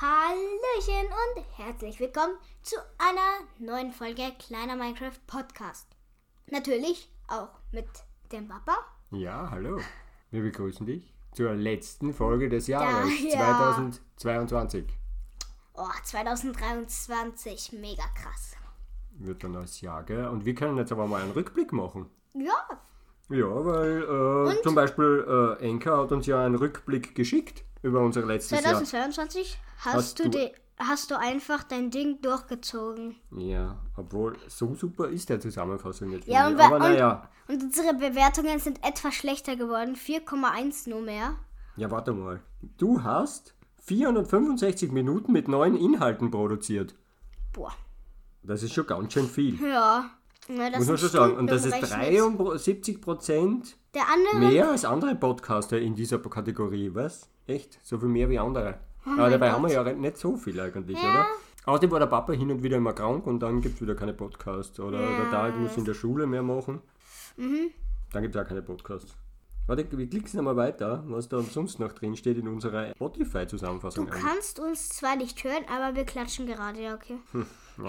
[0.00, 5.88] Hallöchen und herzlich willkommen zu einer neuen Folge Kleiner Minecraft Podcast.
[6.52, 7.88] Natürlich auch mit
[8.30, 8.76] dem Papa.
[9.10, 9.80] Ja, hallo.
[10.30, 13.40] Wir begrüßen dich zur letzten Folge des Jahres ja.
[13.40, 14.84] 2022.
[15.74, 18.54] Oh, 2023, mega krass.
[19.10, 20.28] Wird dann als Jahr, gell?
[20.28, 22.08] Und wir können jetzt aber mal einen Rückblick machen.
[22.34, 22.68] Ja,
[23.30, 28.24] Ja, weil äh, zum Beispiel äh, Enka hat uns ja einen Rückblick geschickt über unser
[28.26, 33.16] letztes 2022 hast, Hast du, du- hast du einfach dein Ding durchgezogen.
[33.36, 33.40] Jahr.
[33.40, 36.26] Ja, obwohl so super ist der Zusammenfassung nicht.
[36.26, 37.28] Ja, und, aber naja.
[37.48, 39.96] und, unsere Bewertungen sind etwas schlechter geworden.
[39.96, 41.34] 4,1 nur mehr.
[41.76, 42.40] Ja, warte mal.
[42.76, 43.54] Du hast
[43.84, 46.94] 465 Minuten mit neuen Inhalten produziert.
[47.52, 47.72] Boah.
[48.42, 49.60] Das ist schon ganz schön viel.
[49.62, 50.10] Ja.
[50.48, 51.36] Na, das Muss man schon sagen.
[51.36, 52.38] Und das ist umrechnet.
[52.38, 53.76] 73 Prozent
[54.38, 57.28] Mehr als andere Podcaster in dieser Kategorie, was?
[57.48, 57.78] Echt?
[57.82, 58.78] So viel mehr wie andere.
[59.06, 61.26] Oh Aber dabei haben wir ja nicht so viel eigentlich, oder?
[61.64, 64.12] Außerdem war der Papa hin und wieder immer krank und dann gibt es wieder keine
[64.14, 64.78] Podcasts.
[64.80, 66.80] Oder der David muss in der Schule mehr machen.
[67.36, 67.70] Mhm.
[68.12, 69.14] Dann gibt es auch keine Podcasts.
[69.66, 74.06] Warte, wir klicken nochmal weiter, was da sonst noch drin steht in unserer Spotify-Zusammenfassung.
[74.06, 77.18] Du kannst uns zwar nicht hören, aber wir klatschen gerade, ja, okay.
[77.78, 77.84] Ja.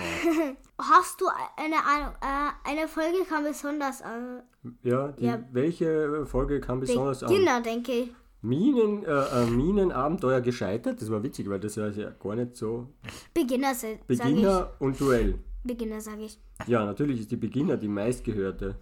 [0.77, 1.25] Hast du
[1.57, 4.43] eine Ahnung, äh, eine Folge kam besonders an.
[4.83, 5.39] Ja, die, Ja.
[5.51, 7.29] welche Folge kam besonders an?
[7.29, 8.11] Beginner, denke ich.
[8.41, 11.01] Minen, äh, äh, Minenabenteuer gescheitert?
[11.01, 12.87] Das war witzig, weil das war ja gar nicht so.
[13.33, 13.73] Beginner.
[14.07, 15.39] Beginner und Duell.
[15.63, 16.39] Beginner, sage ich.
[16.67, 18.75] Ja, natürlich ist die Beginner die meistgehörte.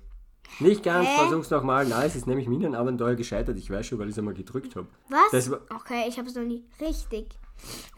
[0.60, 1.18] Nicht ganz, Hä?
[1.18, 1.86] versuch's nochmal.
[1.88, 3.58] Nein, es ist nämlich Minenabenteuer gescheitert.
[3.58, 4.88] Ich weiß schon, weil ich es einmal gedrückt habe.
[5.10, 5.52] Was?
[5.52, 6.64] Okay, ich habe es noch nie.
[6.80, 7.38] Richtig.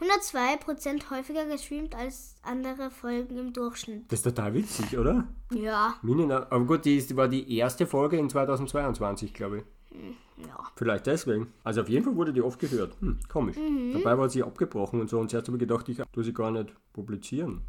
[0.00, 4.10] 102% häufiger gestreamt als andere Folgen im Durchschnitt.
[4.10, 5.28] Das ist total witzig, oder?
[5.52, 9.64] Ja, Minen, aber gut, die ist, war die erste Folge in 2022, glaube ich.
[9.92, 10.58] Ja.
[10.76, 11.52] Vielleicht deswegen.
[11.64, 12.96] Also auf jeden Fall wurde die oft gehört.
[13.00, 13.56] Hm, komisch.
[13.56, 13.92] Mhm.
[13.92, 15.18] Dabei war sie abgebrochen und so.
[15.18, 17.62] Und zuerst habe ich gedacht, ich tue sie gar nicht publizieren.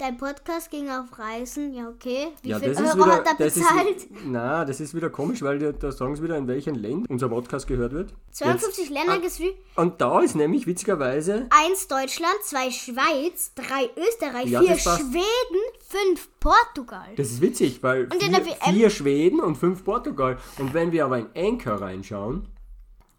[0.00, 2.28] Dein Podcast ging auf Reisen, ja, okay.
[2.40, 3.16] Wie ja, viel das Euro wieder.
[3.16, 3.96] hat er bezahlt?
[3.96, 7.28] Ist, na, das ist wieder komisch, weil da, sagen sie wieder, in welchen Ländern unser
[7.28, 8.14] Podcast gehört wird.
[8.30, 9.56] 52 Länder gestreamt.
[9.76, 15.00] Und da ist nämlich witzigerweise 1 Deutschland, 2 Schweiz, 3 Österreich, Ja, 4 das passt.
[15.00, 17.08] Schweden, 5 Portugal.
[17.16, 20.38] Das ist witzig, weil in vier, der WM vier Schweden und fünf Portugal.
[20.56, 22.48] Und wenn wir aber in Anchor reinschauen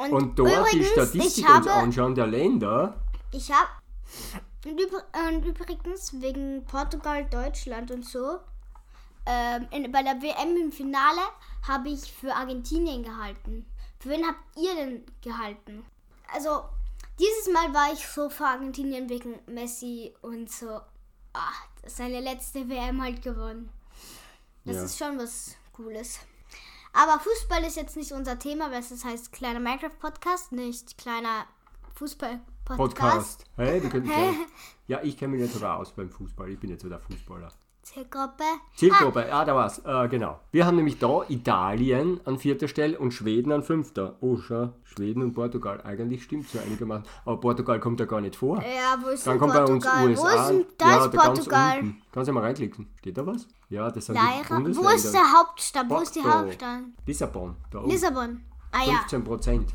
[0.10, 2.96] und dort die übrigens, Statistik ich uns anschauen der Länder,
[3.32, 3.70] ich habe,
[4.66, 8.40] und, übr und übrigens wegen Portugal, Deutschland und so,
[9.26, 11.22] ähm, in, bei der WM im Finale
[11.68, 13.66] habe ich für Argentinien gehalten.
[14.00, 15.86] Für wen habt ihr denn gehalten?
[16.34, 16.64] Also,
[17.20, 20.82] dieses Mal war ich so für Argentinien wegen Messi und so.
[21.34, 21.54] Ah,
[21.86, 23.70] seine letzte WM halt gewonnen.
[24.66, 24.84] Das Ja.
[24.84, 26.20] ist schon was Cooles.
[26.94, 31.46] Aber Fußball ist jetzt nicht unser Thema, weil es heißt kleiner Minecraft-Podcast, nicht kleiner
[31.96, 32.51] Fußball-Podcast.
[32.66, 33.46] Podcast.
[33.56, 34.36] Hey, du könntest sagen,
[34.88, 36.50] ja, ich kenne mich nicht sogar aus beim Fußball.
[36.50, 37.52] Ich bin jetzt so der Fußballer.
[37.82, 38.44] Zielgruppe.
[38.76, 39.80] Zielgruppe, ah, da war's.
[39.80, 40.40] Äh, genau.
[40.52, 44.18] Wir haben nämlich da Italien an vierter Stelle und Schweden an fünfter.
[44.22, 45.82] Oh, schau, Schweden und Portugal.
[45.84, 47.06] Eigentlich stimmt so einigermaßen.
[47.26, 48.62] Aber Portugal kommt da gar nicht vor.
[48.62, 50.10] Ja, wo ist Dann kommt bei uns Portugal?
[50.10, 50.24] USA.
[50.24, 51.80] Wo ist denn, da ja, da ganz Portugal.
[51.80, 52.02] unten.
[52.12, 52.88] Kannst du mal reinklicken.
[53.00, 53.48] Steht da was?
[53.70, 54.60] Ja, das sind Leira.
[54.60, 55.90] die Wo ist der Hauptstadt?
[55.90, 56.24] Wo ist die.
[56.24, 56.82] Hauptstadt?
[57.08, 57.56] Lissabon.
[57.72, 57.90] Da oben.
[57.90, 58.42] Lissabon.
[58.72, 58.98] Ah ja.
[59.00, 59.70] 15 Prozent.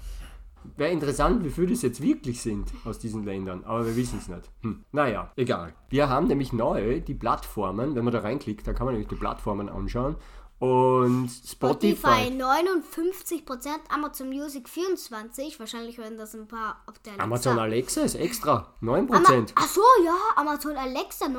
[0.76, 4.28] Wäre interessant, wie viele das jetzt wirklich sind aus diesen Ländern, aber wir wissen es
[4.28, 4.50] nicht.
[4.62, 4.84] Hm.
[4.92, 5.74] Naja, egal.
[5.88, 9.16] Wir haben nämlich neu die Plattformen, wenn man da reinklickt, da kann man nämlich die
[9.16, 10.16] Plattformen anschauen.
[10.58, 12.42] Und Spotify Spotify.
[12.42, 17.24] 59%, Amazon Music 24%, wahrscheinlich werden das ein paar auf der Alexa.
[17.24, 18.72] Amazon Alexa ist extra.
[18.80, 19.10] 9%.
[19.14, 21.36] Ama Ach so, ja, Amazon Alexa 9%,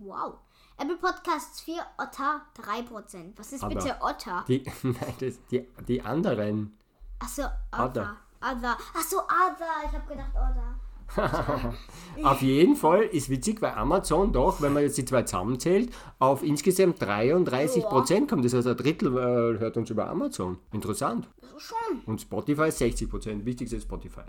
[0.00, 0.38] wow.
[0.76, 3.32] Apple Podcasts 4, Otter 3%.
[3.36, 4.44] Was ist Aber- bitte Otter?
[4.48, 6.76] die, nein, das, die, die anderen.
[7.20, 7.42] Ach so,
[7.72, 8.16] Other.
[8.40, 8.58] Other.
[8.58, 8.76] Other.
[8.94, 9.86] Ach so, Other.
[9.86, 10.78] Ich habe gedacht Otter.
[12.22, 16.42] Auf jeden Fall ist witzig, weil Amazon doch, wenn man jetzt die zwei zusammenzählt, auf
[16.42, 18.44] insgesamt 33% kommt.
[18.44, 20.58] Das heißt, ein Drittel äh, hört uns über Amazon.
[20.72, 21.28] Interessant.
[21.56, 22.00] Schon.
[22.04, 23.44] Und Spotify ist 60%.
[23.44, 24.24] Wichtigste ist Spotify.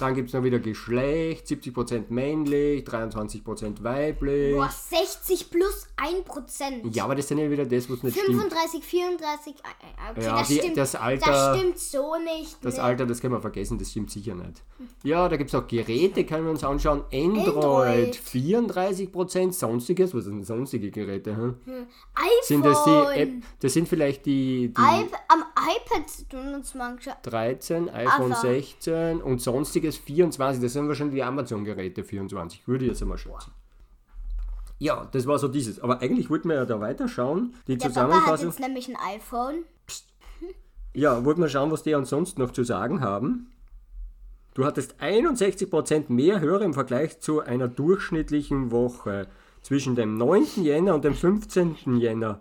[0.00, 4.54] Dann gibt es noch wieder Geschlecht, 70% männlich, 23% weiblich.
[4.56, 6.94] Boah, 60 plus 1%.
[6.94, 8.38] Ja, aber das ist dann ja wieder das, was nicht stimmt.
[8.40, 12.56] 35, 34, äh, okay, Ja, das, die- stimmt, das Alter- das stimmt so nicht.
[12.62, 12.82] Das ne?
[12.82, 14.62] Alter, das können wir vergessen, das stimmt sicher nicht.
[15.02, 17.02] Ja, da gibt es auch Geräte, können wir uns anschauen.
[17.12, 18.16] Android, Android.
[18.16, 21.36] 34%, sonstiges, was sind sonstige Geräte?
[21.36, 21.56] Hm?
[22.14, 22.28] iPhone.
[22.42, 23.30] Sind das die App,
[23.60, 27.14] das sind vielleicht die, die iP am iPad tun uns manche.
[27.22, 28.48] 13, iPhone Also.
[28.48, 30.62] 16 und sonstiges 24.
[30.62, 33.52] Das sind wahrscheinlich die Amazon-Geräte 24, würde ich jetzt einmal schätzen.
[34.78, 35.80] Ja, das war so dieses.
[35.80, 37.54] Aber eigentlich wollten wir ja da weiterschauen.
[37.66, 38.48] Die Der Papa hat Zusammenfassung.
[38.48, 39.64] jetzt nämlich ein iPhone.
[40.94, 43.50] Ja, wollten wir schauen, was die uns sonst noch zu sagen haben.
[44.54, 49.28] Du hattest 61% mehr Hörer im Vergleich zu einer durchschnittlichen Woche
[49.62, 50.46] zwischen dem 9.
[50.62, 51.76] Jänner und dem 15.
[51.98, 52.40] Jänner.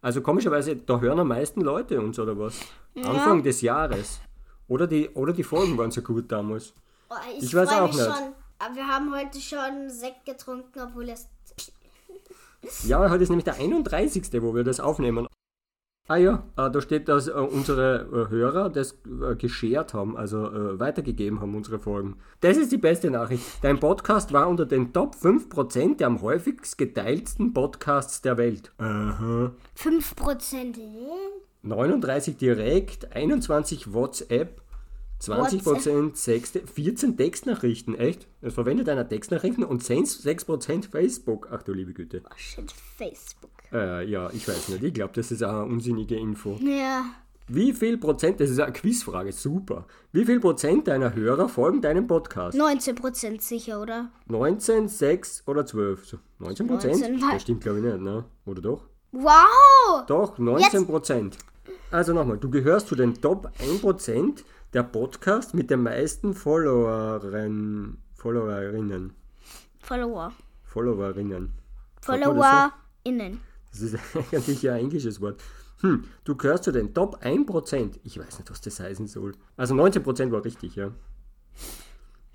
[0.00, 2.60] Also komischerweise, da hören am meisten Leute uns, oder was?
[3.02, 4.20] Anfang des Jahres.
[4.68, 6.74] Oder die, oder die Folgen waren so gut damals.
[7.10, 8.04] Oh, Ich weiß freu auch nicht.
[8.04, 11.28] Schon, aber wir haben heute schon Sekt getrunken, obwohl es.
[12.84, 15.26] Ja, heute ist nämlich der 31., wo wir das aufnehmen.
[16.10, 18.98] Ah ja, äh, da steht, dass äh, unsere äh, Hörer das
[19.36, 22.16] geshared haben, also weitergegeben haben, unsere Folgen.
[22.40, 23.44] Das ist die beste Nachricht.
[23.60, 28.72] Dein Podcast war unter den Top 5% der am häufigst geteilten Podcasts der Welt.
[28.78, 29.52] Aha.
[29.78, 30.76] 5%.
[31.60, 34.62] 39 direkt, 21 WhatsApp,
[35.20, 38.28] 20% Sexte, 14 Textnachrichten, echt?
[38.40, 41.48] Es verwendet einer Textnachrichten und 10 6% Facebook.
[41.50, 42.22] Ach du liebe Güte.
[42.24, 43.50] Oh shit, Facebook.
[43.72, 44.82] Äh, ja, ich weiß nicht.
[44.82, 46.56] Ich glaube, das ist eine unsinnige Info.
[46.62, 47.04] Ja.
[47.50, 49.86] Wie viel Prozent, das ist eine Quizfrage, super.
[50.12, 52.58] Wie viel Prozent deiner Hörer folgen deinem Podcast?
[52.58, 54.10] 19% sicher, oder?
[54.26, 56.06] 19, 6 oder 12?
[56.06, 57.00] So, 19 Prozent?
[57.00, 58.24] 19, weil- Das stimmt, glaube ich, nicht, ne?
[58.44, 58.84] Oder doch?
[59.12, 60.04] Wow!
[60.06, 61.38] Doch, 19 Prozent.
[61.90, 67.98] Also nochmal, du gehörst zu den Top 1 Prozent der Podcast mit den meisten Followeren,
[68.14, 69.14] Followerinnen.
[69.80, 70.32] Follower.
[70.64, 71.52] Followerinnen.
[72.02, 73.40] FollowerInnen.
[73.70, 73.98] Das ist
[74.32, 75.40] eigentlich ein englisches Wort.
[75.80, 78.00] Hm, du gehörst zu den Top 1%.
[78.02, 79.32] Ich weiß nicht, was das heißen soll.
[79.56, 80.90] Also 19% war richtig, ja.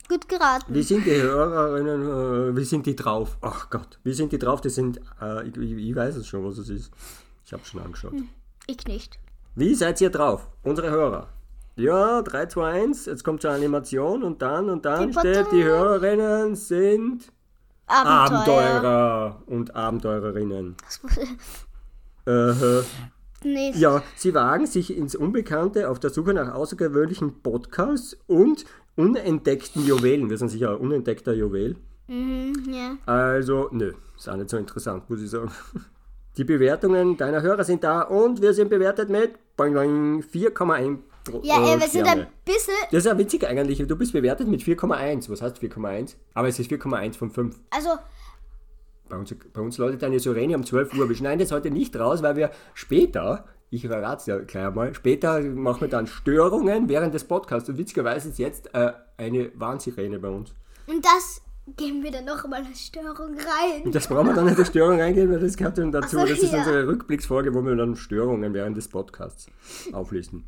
[0.09, 0.73] Gut geraten.
[0.73, 3.37] Wie sind die Hörerinnen, äh, wie sind die drauf?
[3.41, 4.61] Ach Gott, wie sind die drauf?
[4.61, 6.91] Das sind, äh, ich, ich ich weiß es schon, was es ist.
[7.45, 8.13] Ich habe schon angeschaut.
[8.67, 9.19] Ich nicht.
[9.55, 11.29] Wie seid ihr drauf, unsere Hörer?
[11.75, 15.63] Ja, 3, 2, 1, jetzt kommt zur Animation und dann und dann Die steht, die
[15.63, 17.31] Hörerinnen sind
[17.87, 18.75] Abenteuer.
[18.75, 20.75] Abenteurer und Abenteurerinnen.
[22.25, 22.53] Äh,
[23.43, 28.65] nee, Ja, sie wagen sich ins Unbekannte auf der Suche nach außergewöhnlichen Podcasts und
[28.95, 30.29] unentdeckten Juwelen.
[30.29, 31.75] Wir sind sicher ein unentdeckter Juwel.
[32.07, 32.95] Mhm, ja.
[33.11, 35.51] Also, nö, ist auch nicht so interessant, muss ich sagen.
[36.37, 41.03] Die Bewertungen deiner Hörer sind da und wir sind bewertet mit boing, boing, 4,1 Pro-
[41.43, 42.73] Ja, äh, wir sind ein bisschen.
[42.91, 43.85] Das ist ja witzig eigentlich.
[43.87, 45.29] Du bist bewertet mit 4,1.
[45.29, 46.15] Was heißt 4,1?
[46.33, 47.55] Aber es ist 4,1 von 5.
[47.69, 47.89] Also,
[49.09, 51.07] Bei uns, bei uns läutet eine Sirene um 12 Uhr.
[51.07, 54.93] Wir schneiden das heute nicht raus, weil wir später, ich verrate es ja gleich mal,
[54.93, 57.69] später machen wir dann Störungen während des Podcasts.
[57.69, 60.53] Und witzigerweise ist jetzt äh, eine Warnsirene bei uns.
[60.87, 61.41] und das
[61.77, 63.83] geben wir dann noch mal eine Störung rein.
[63.85, 66.17] Und das brauchen wir dann der Störung reingehen, weil das gehört dann dazu.
[66.17, 66.59] So, das ist ja.
[66.59, 69.47] unsere Rückblicksfolge, wo wir dann Störungen während des Podcasts
[69.93, 70.43] auflisten.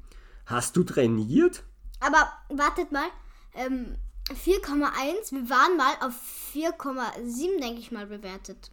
[0.46, 1.64] Hast du trainiert?
[2.00, 3.08] Aber wartet mal.
[3.56, 3.96] Ähm,
[4.30, 5.32] 4,1.
[5.32, 6.14] Wir waren mal auf
[6.54, 8.72] 4,7, denke ich mal, bewertet.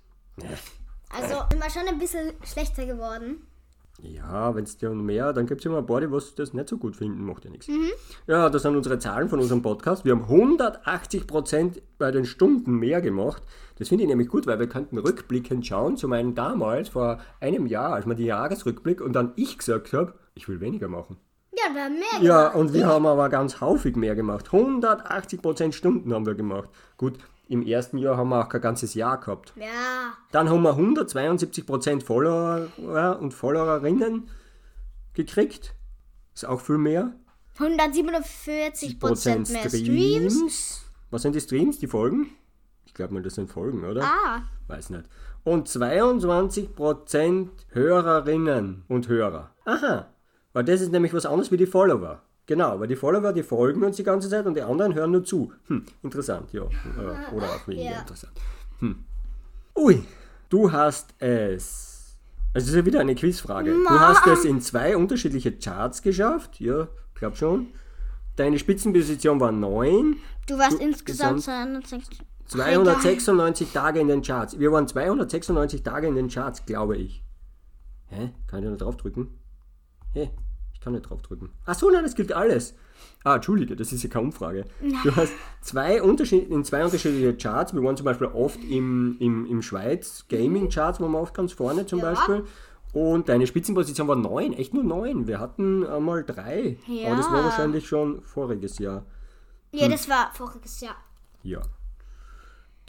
[1.10, 3.46] Also, sind wir schon ein bisschen schlechter geworden.
[4.00, 6.68] Ja, wenn es dir mehr, dann gibt es immer ein paar, die was das nicht
[6.68, 7.68] so gut finden, macht ja nichts.
[7.68, 7.90] Mhm.
[8.26, 10.04] Ja, das sind unsere Zahlen von unserem Podcast.
[10.04, 13.42] Wir haben 180% bei den Stunden mehr gemacht.
[13.78, 17.66] Das finde ich nämlich gut, weil wir könnten rückblickend schauen zu meinen damals, vor einem
[17.66, 21.18] Jahr, als wir die Jahresrückblick und dann ich gesagt habe, ich will weniger machen.
[21.68, 22.56] Ja, wir haben mehr Ja, gemacht.
[22.56, 24.48] und wir haben aber ganz haufig mehr gemacht.
[24.50, 26.68] 180% Stunden haben wir gemacht.
[26.96, 27.18] Gut,
[27.48, 29.52] im ersten Jahr haben wir auch kein ganzes Jahr gehabt.
[29.56, 30.12] Ja.
[30.30, 32.68] Dann haben wir 172% Follower
[33.20, 34.28] und Followerinnen
[35.14, 35.74] gekriegt.
[36.34, 37.12] Ist auch viel mehr.
[37.58, 40.84] 147% mehr Streams.
[41.10, 42.30] Was sind die Streams, die Folgen?
[42.86, 44.02] Ich glaube mal, das sind Folgen, oder?
[44.04, 45.04] Ah, Weiß nicht.
[45.44, 49.50] Und 22% Hörerinnen und Hörer.
[49.64, 50.06] Aha.
[50.52, 52.20] Weil das ist nämlich was anderes wie die Follower.
[52.46, 55.24] Genau, weil die Follower, die folgen uns die ganze Zeit und die anderen hören nur
[55.24, 55.52] zu.
[55.68, 56.62] Hm, interessant, ja.
[56.62, 58.00] Äh, Oder auch weniger Ja.
[58.00, 58.32] interessant.
[58.80, 59.04] Hm.
[59.78, 60.02] Ui,
[60.48, 62.18] du hast es.
[62.54, 63.72] Also das ist ja wieder eine Quizfrage.
[63.72, 66.60] Du hast es in zwei unterschiedliche Charts geschafft.
[66.60, 67.68] Ja, glaub schon.
[68.36, 70.16] Deine Spitzenposition war 9.
[70.48, 72.18] du warst Du- insgesamt gesamt- 260.
[72.46, 74.58] 296 Tage in den Charts.
[74.58, 77.22] Wir waren 296 Tage in den Charts, glaube ich.
[78.08, 78.30] Hä?
[78.48, 79.28] Kann ich da nicht draufdrücken?
[80.12, 80.30] Hä?
[80.74, 81.50] Ich kann nicht draufdrücken.
[81.64, 82.74] Ach so, nein, das gilt alles.
[83.24, 84.64] Ah, Entschuldige, das ist ja keine Umfrage.
[85.04, 87.72] Du hast zwei Unterschied in zwei unterschiedliche Charts.
[87.74, 91.52] Wir waren zum Beispiel oft im, im, im Schweiz Gaming Charts, waren wir oft ganz
[91.52, 92.10] vorne zum Ja.
[92.12, 92.44] Beispiel.
[92.92, 95.26] Und deine Spitzenposition war 9, echt nur 9.
[95.26, 96.76] Wir hatten einmal drei.
[97.06, 97.44] Aber das war Ja.
[97.44, 99.06] wahrscheinlich schon voriges Jahr.
[99.70, 100.96] Ja, das war voriges Jahr.
[101.42, 101.62] Ja.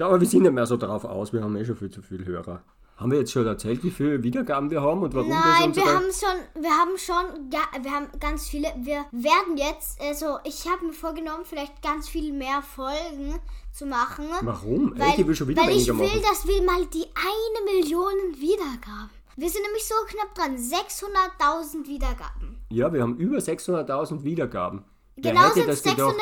[0.01, 2.25] Aber wir sind nicht mehr so drauf aus, wir haben eh schon viel zu viele
[2.25, 2.63] Hörer.
[2.97, 5.85] Haben wir jetzt schon erzählt, wie viele Wiedergaben wir haben und warum Nein, unsere...
[5.85, 8.71] wir haben schon, wir haben schon, ga- wir haben ganz viele.
[8.77, 13.39] Wir werden jetzt, also ich habe mir vorgenommen, vielleicht ganz viel mehr Folgen
[13.71, 14.25] zu machen.
[14.41, 14.97] Warum?
[14.97, 16.21] Weil, ich will schon wieder weil ich will, machen.
[16.21, 19.09] dass wir mal die eine Million Wiedergaben.
[19.35, 22.59] Wir sind nämlich so knapp dran, 600.000 Wiedergaben.
[22.69, 24.85] Ja, wir haben über 600.000 Wiedergaben.
[25.15, 26.15] Genau sind das gedacht?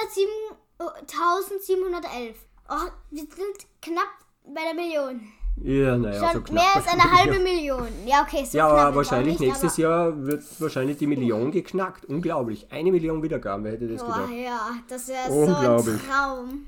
[0.80, 2.38] Oh, 1711.
[2.70, 2.76] Oh,
[3.12, 4.08] wir sind knapp
[4.46, 5.22] bei der Million.
[5.64, 6.52] Ja, naja, Schon so knapp.
[6.54, 7.88] mehr als eine halbe Million.
[8.06, 12.06] Ja, okay, so Ja, aber wahrscheinlich nicht, nächstes Jahr wird wahrscheinlich die Million geknackt.
[12.06, 12.68] Unglaublich.
[12.72, 14.44] Eine Million Wiedergaben, wer hätte das aber, Boah, gedacht?
[14.44, 16.00] ja, das wäre so ein.
[16.10, 16.66] Traum.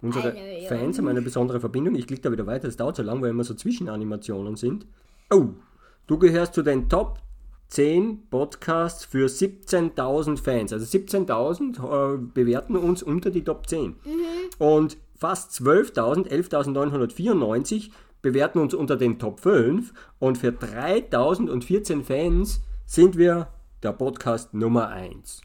[0.00, 0.36] Unsere.
[0.68, 1.96] Fans haben eine besondere Verbindung.
[1.96, 4.86] Ich klicke da wieder weiter, das dauert so lang, weil immer so Zwischenanimationen sind.
[5.30, 5.46] Oh,
[6.06, 7.18] du gehörst zu den Top
[7.70, 10.72] 10 Podcasts für 17.000 Fans.
[10.72, 13.96] Also 17.000 äh, bewerten uns unter die Top 10.
[14.58, 17.90] Und fast 12.000, 11.994
[18.22, 19.92] bewerten uns unter den Top 5.
[20.18, 23.48] Und für 3.014 Fans sind wir
[23.82, 25.40] der Podcast Nummer 1.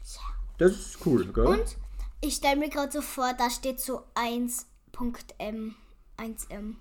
[0.58, 1.46] Das ist cool, gell?
[1.46, 1.76] Und
[2.20, 5.74] ich stelle mir gerade so vor, da steht so 1.m.
[6.18, 6.74] 1m.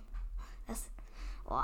[0.67, 0.89] Das.
[1.50, 1.62] Oh.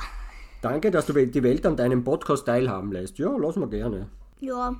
[0.61, 3.17] Danke, dass du die Welt an deinem Podcast teilhaben lässt.
[3.17, 4.09] Ja, lassen wir gerne.
[4.39, 4.75] Ja.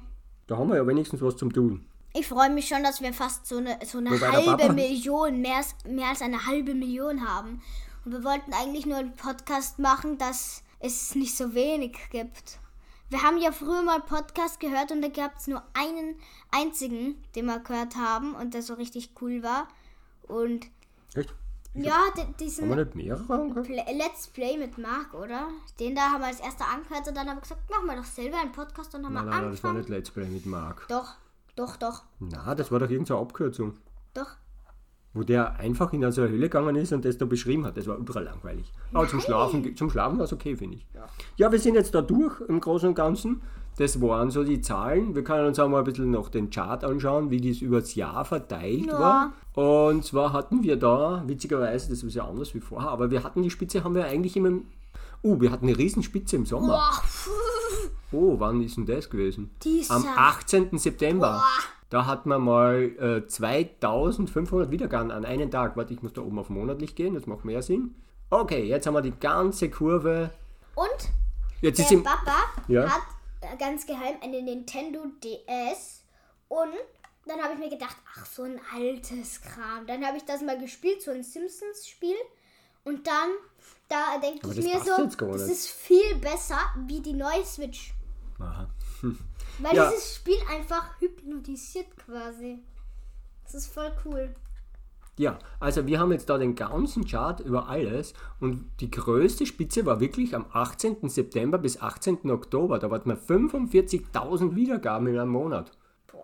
[0.48, 1.86] Da haben wir ja wenigstens was zum Tun.
[2.14, 6.10] Ich freue mich schon, dass wir fast so eine, so eine halbe Million, mehr mehr
[6.10, 7.62] als eine halbe Million haben.
[8.06, 12.60] Und wir wollten eigentlich nur einen Podcast machen, dass es nicht so wenig gibt.
[13.10, 16.16] Wir haben ja früher mal Podcast gehört und da gab es nur einen
[16.52, 19.68] einzigen, den wir gehört haben und der so richtig cool war.
[20.28, 20.68] Und
[21.16, 21.34] Echt?
[21.74, 23.66] ja, di- Haben wir diesen nicht mehrere angehört?
[23.66, 25.50] Play, Let's Play mit Marc, oder?
[25.80, 28.04] Den da haben wir als erster angehört und dann haben wir gesagt, machen wir doch
[28.06, 29.78] selber einen Podcast und haben Nein, wir nein, nein, das war angefangen.
[29.80, 30.88] nicht Let's Play mit Marc.
[30.88, 31.16] Doch,
[31.56, 33.74] doch, doch, Na, das war doch irgendeine Abkürzung.
[35.20, 37.76] Wo der einfach in so eine Höhle gegangen ist und das da beschrieben hat.
[37.76, 38.72] Das war überall langweilig.
[38.94, 40.86] Aber zum Schlafen, zum Schlafen war es okay, finde ich.
[41.38, 41.52] Ja.
[41.52, 43.42] wir sind jetzt da durch im Großen und Ganzen.
[43.78, 45.14] Das waren so die Zahlen.
[45.16, 48.24] Wir können uns auch mal ein bisschen noch den Chart anschauen, wie das übers Jahr
[48.24, 49.00] verteilt Ja.
[49.00, 49.34] war.
[49.90, 53.42] Und zwar hatten wir da, witzigerweise, das ist ja anders wie vorher, aber wir hatten
[53.44, 54.48] die Spitze, haben wir eigentlich immer.
[54.50, 54.64] im-
[55.22, 56.80] Oh, wir hatten eine Riesenspitze im Sommer.
[56.80, 57.04] Boah,
[58.12, 59.52] Oh, wann ist denn das gewesen?
[59.64, 59.96] Dieser.
[59.96, 60.78] Am 18.
[60.78, 61.42] September.
[61.42, 61.79] Boah.
[61.90, 62.84] Da hat man mal
[63.24, 65.76] äh, 2500 Wiedergaben an einen Tag.
[65.76, 67.96] Warte, ich muss da oben auf monatlich gehen, das macht mehr Sinn.
[68.30, 70.30] Okay, jetzt haben wir die ganze Kurve.
[70.76, 71.10] Und
[71.62, 72.04] Jetzt ist der im.
[72.04, 72.88] Papa Ja.
[72.88, 73.02] hat
[73.42, 76.04] äh, ganz geheim eine Nintendo DS
[76.48, 76.70] und
[77.26, 79.86] dann habe ich mir gedacht, ach so ein altes Kram.
[79.88, 82.16] Dann habe ich das mal gespielt, so ein Simpsons-Spiel
[82.84, 83.30] und dann
[83.90, 87.94] da denke ich mir so, das ist viel besser wie die neue Switch,
[88.40, 88.70] Aha.
[89.62, 89.90] weil Ja.
[89.90, 92.60] dieses Spiel einfach hypnotisiert quasi.
[93.44, 94.36] Das ist voll cool.
[95.18, 99.86] Ja, also wir haben jetzt da den ganzen Chart über alles und die größte Spitze
[99.86, 101.10] war wirklich am 18.
[101.10, 102.32] September bis 18.
[102.32, 102.80] Oktober.
[102.80, 105.72] Da hatten wir 45.000 Wiedergaben in einem Monat.
[106.08, 106.24] Boah.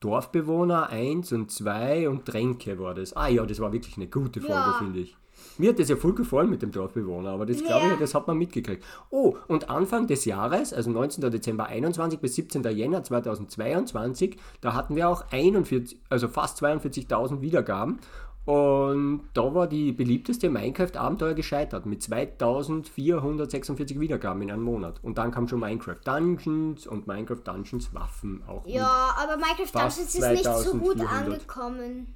[0.00, 3.14] Dorfbewohner 1 und 2 und Tränke war das.
[3.14, 4.76] Ah ja, das war wirklich eine gute Folge, Ja.
[4.78, 5.16] finde ich.
[5.58, 8.26] Mir hat das ja voll gefallen mit dem Dorfbewohner, aber das glaube ich, das hat
[8.26, 8.84] man mitgekriegt.
[9.10, 11.30] Oh, und Anfang des Jahres, also 19.
[11.30, 12.62] Dezember 21 bis 17.
[12.64, 17.98] Jänner 2022, da hatten wir auch 41, also fast 42.000 Wiedergaben.
[18.44, 25.00] Und da war die beliebteste Minecraft-Abenteuer gescheitert mit 2446 Wiedergaben in einem Monat.
[25.02, 28.66] Und dann kam schon Minecraft Dungeons und Minecraft Dungeons Waffen auch.
[28.66, 31.08] Ja, aber Minecraft Dungeons ist nicht so gut 2400.
[31.08, 32.14] angekommen.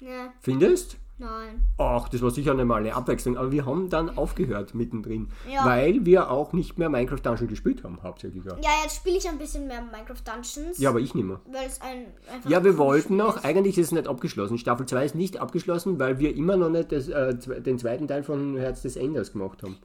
[0.00, 0.96] Ja, Findest?
[1.18, 1.62] Nein.
[1.78, 5.64] Ach, das war sicher einmal eine Abwechslung, aber wir haben dann aufgehört mittendrin, Ja.
[5.66, 8.44] weil wir auch nicht mehr Minecraft Dungeon gespielt haben, hauptsächlich.
[8.44, 10.78] Ja, Ja, jetzt spiele ich ein bisschen mehr Minecraft Dungeons.
[10.78, 11.40] ja aber ich nicht mehr.
[11.52, 13.44] Weil es ein einfach Ja, wir wollten noch, ist.
[13.44, 14.58] eigentlich ist es nicht abgeschlossen.
[14.58, 18.22] Staffel 2 ist nicht abgeschlossen, weil wir immer noch nicht das, äh, den zweiten Teil
[18.22, 19.76] von Herz des Enders gemacht haben.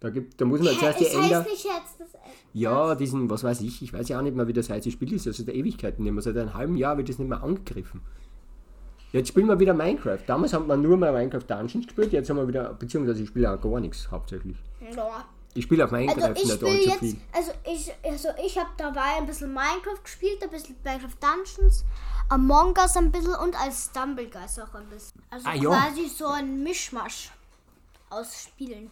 [0.00, 1.40] Da, gibt, da muss man zuerst die es Ender.
[1.40, 2.08] heißt nicht jetzt das
[2.52, 4.86] Ja, diesen, was weiß ich, ich weiß ja auch nicht mehr, wie das heißt.
[4.86, 6.22] Das Spiel ist also der Ewigkeiten nicht mehr.
[6.22, 8.00] Seit einem halben Jahr wird das nicht mehr angegriffen.
[9.12, 10.18] Jetzt spielen wir wieder Minecraft.
[10.26, 13.50] Damals haben wir nur mal Minecraft Dungeons gespielt, jetzt haben wir wieder, beziehungsweise ich spiele
[13.52, 14.56] auch gar nichts hauptsächlich.
[14.94, 15.24] Ja.
[15.54, 17.16] Ich spiele auf Minecraft Also ich nicht allzu jetzt, viel.
[17.32, 21.84] also ich, also ich habe dabei ein bisschen Minecraft gespielt, ein bisschen Minecraft Dungeons,
[22.28, 25.22] Among Us ein bisschen und als Stumbleguys auch ein bisschen.
[25.30, 25.70] Also Ah, ja.
[25.70, 27.30] quasi so ein Mischmasch
[28.10, 28.90] aus Spielen.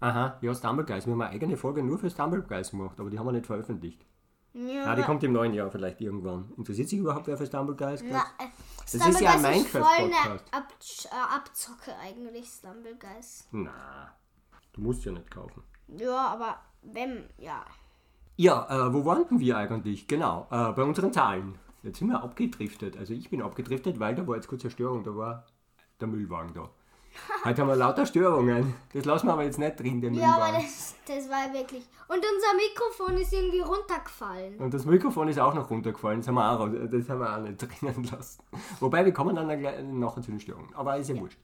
[0.00, 1.06] Aha, ja, Stumbleguys.
[1.06, 4.00] Wir haben eine eigene Folge nur für Stumbleguys gemacht, aber die haben wir nicht veröffentlicht.
[4.66, 6.52] Ja, Ah, die kommt im neuen Jahr vielleicht irgendwann.
[6.56, 8.02] Interessiert sich überhaupt wer für Stumbleguys?
[8.04, 8.48] na, äh,
[8.82, 10.52] Das ist ja ein Minecraft-Podcast.
[10.52, 13.46] Ab äh, Abzocke eigentlich, Stumbleguys.
[13.52, 14.10] Na,
[14.72, 15.62] du musst ja nicht kaufen.
[15.96, 17.64] Ja, aber wenn, ja.
[18.36, 20.08] Ja, äh, wo waren wir eigentlich?
[20.08, 21.56] Genau, äh, bei unseren Zahlen.
[21.82, 22.96] Jetzt sind wir abgedriftet.
[22.96, 25.46] Also ich bin abgedriftet, weil da war jetzt kurz eine Störung, da war
[26.00, 26.68] der Müllwagen da.
[27.44, 28.74] Heute haben wir lauter Störungen.
[28.92, 31.84] Das lassen wir aber jetzt nicht drin, den Ja, aber das, das war wirklich.
[32.08, 34.56] Und unser Mikrofon ist irgendwie runtergefallen.
[34.58, 37.36] Und das Mikrofon ist auch noch runtergefallen, das haben wir auch, raus- das haben wir
[37.36, 38.42] auch nicht drinnen lassen.
[38.80, 40.74] Wobei, wir kommen dann gleich- nachher zu den Störungen.
[40.74, 41.38] Aber ist ja, wurscht.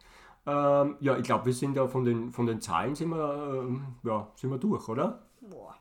[0.46, 3.84] Ähm, ja, ich glaube, wir sind da von den, von den Zahlen sind wir, ähm,
[4.02, 5.22] ja, sind wir durch, oder?
[5.40, 5.74] Boah.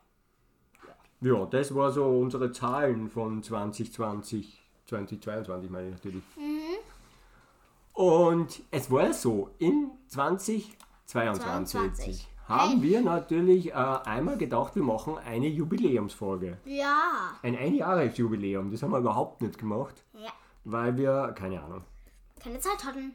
[1.22, 6.24] Ja, das war so unsere Zahlen von 2020, 2022 meine ich natürlich.
[7.94, 12.28] Und es war so, in 2022 22.
[12.48, 16.58] haben wir natürlich äh, einmal gedacht, wir machen eine Jubiläumsfolge.
[16.66, 17.32] Ja.
[17.44, 20.32] Ein Einjahresjubiläum, das haben wir überhaupt nicht gemacht, Ja.
[20.64, 21.82] weil wir, keine Ahnung,
[22.42, 23.14] Keine Zeit hatten.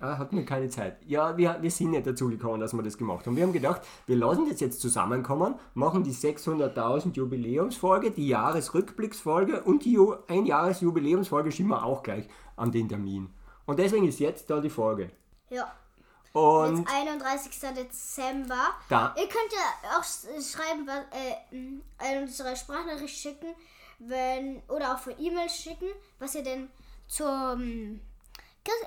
[0.00, 0.98] Ah, hatten wir keine Zeit.
[1.06, 3.36] Ja, wir, wir sind nicht dazu gekommen, dass wir das gemacht haben.
[3.36, 9.84] Wir haben gedacht, wir lassen das jetzt zusammenkommen, machen die 600.000 Jubiläumsfolge, die Jahresrückblicksfolge und
[9.84, 13.28] die Ju Einjahresjubiläumsfolge schieben wir auch gleich an den Termin.
[13.66, 15.10] Und deswegen ist jetzt da die Folge.
[15.50, 15.72] Ja.
[16.32, 17.60] Und Jetzt 31.
[17.76, 18.68] Dezember.
[18.88, 23.54] da, Ihr könnt ja auch s- schreiben, was, äh, m, äh, unsere Sprachnachricht schicken,
[24.00, 25.86] wenn, oder auch für E-Mails schicken,
[26.18, 26.68] was ihr denn
[27.06, 28.00] zum,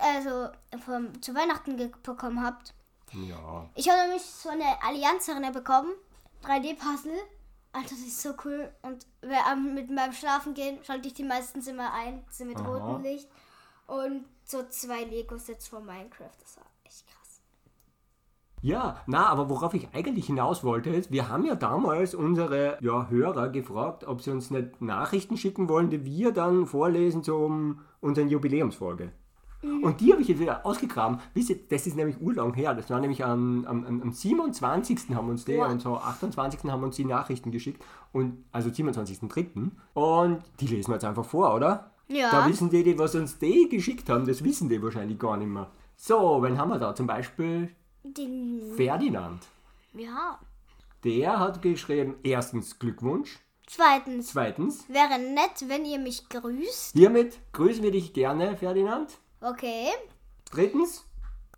[0.01, 0.49] also
[0.83, 2.73] vom, zu Weihnachten bekommen habt.
[3.13, 5.91] ja, Ich habe nämlich so eine Allianz-Arena bekommen,
[6.43, 7.17] 3D-Puzzle.
[7.71, 8.71] Alter, das ist so cool.
[8.81, 9.05] Und
[9.73, 12.67] mit meinem Schlafen gehen, schalte ich die meistens immer ein, so mit Aha.
[12.67, 13.29] rotem Licht.
[13.87, 16.35] Und so zwei Lego-Sets von Minecraft.
[16.41, 17.41] Das war echt krass.
[18.61, 23.07] Ja, na, aber worauf ich eigentlich hinaus wollte, ist, wir haben ja damals unsere ja,
[23.09, 28.29] Hörer gefragt, ob sie uns nicht Nachrichten schicken wollen, die wir dann vorlesen zum unseren
[28.29, 29.11] Jubiläumsfolge.
[29.63, 31.19] Und die habe ich jetzt wieder ausgegraben.
[31.33, 32.75] Wisst ihr, das ist nämlich urlang her.
[32.75, 35.15] Das war nämlich am, am, am am 27.
[35.15, 35.69] haben uns die Boah.
[35.69, 36.69] und so 28.
[36.69, 37.83] haben uns die Nachrichten geschickt.
[38.11, 39.71] Und, also 27.3.
[39.95, 41.91] Und die lesen wir jetzt einfach vor, oder?
[42.09, 42.31] Ja.
[42.31, 45.47] Da wissen die, die, was uns die geschickt haben, das wissen die wahrscheinlich gar nicht
[45.49, 45.69] mehr.
[45.95, 46.95] So, wen haben wir da?
[46.95, 49.43] Zum Beispiel Den, Ferdinand.
[49.93, 50.39] ja.
[51.03, 56.93] Der hat geschrieben, erstens Glückwunsch, Zweitens, zweitens, wäre nett, wenn ihr mich grüßt.
[56.93, 59.17] hiermit grüßen wir dich gerne, Ferdinand.
[59.41, 59.89] Okay.
[60.51, 61.05] Drittens,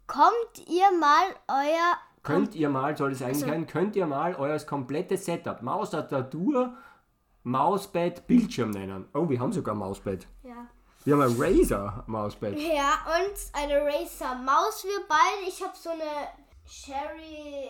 [0.07, 1.97] Kommt ihr mal euer.
[2.23, 5.91] könnt ihr mal, soll es eigentlich Also- sein, könnt ihr mal euer komplettes Setup, Maus,
[7.43, 9.05] Mauspad, Bildschirm nennen.
[9.13, 10.27] Oh, wir haben sogar ein Mauspad.
[10.43, 10.67] Ja.
[11.05, 12.53] Wir haben ein Razer Mauspad.
[12.57, 15.47] Ja, und eine Racer Maus, wir beide.
[15.47, 16.27] Ich habe so eine
[16.65, 17.69] Sherry.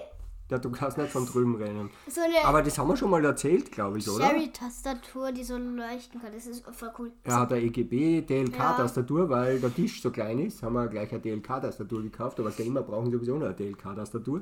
[0.49, 1.91] Ja, du kannst nicht von drüben rennen.
[2.07, 4.25] So Aber das haben wir schon mal erzählt, glaube ich, oder?
[4.25, 6.33] Sherry-Tastatur, die so leuchten kann.
[6.33, 7.11] Das ist voll cool.
[7.23, 8.21] Er hat eine EGB Ja.
[8.21, 12.81] DLK-Tastatur, weil der Tisch so klein ist, haben wir gleich eine DLK-Tastatur gekauft, aber Gamer
[12.81, 14.41] brauchen sowieso noch eine DLK-Tastatur.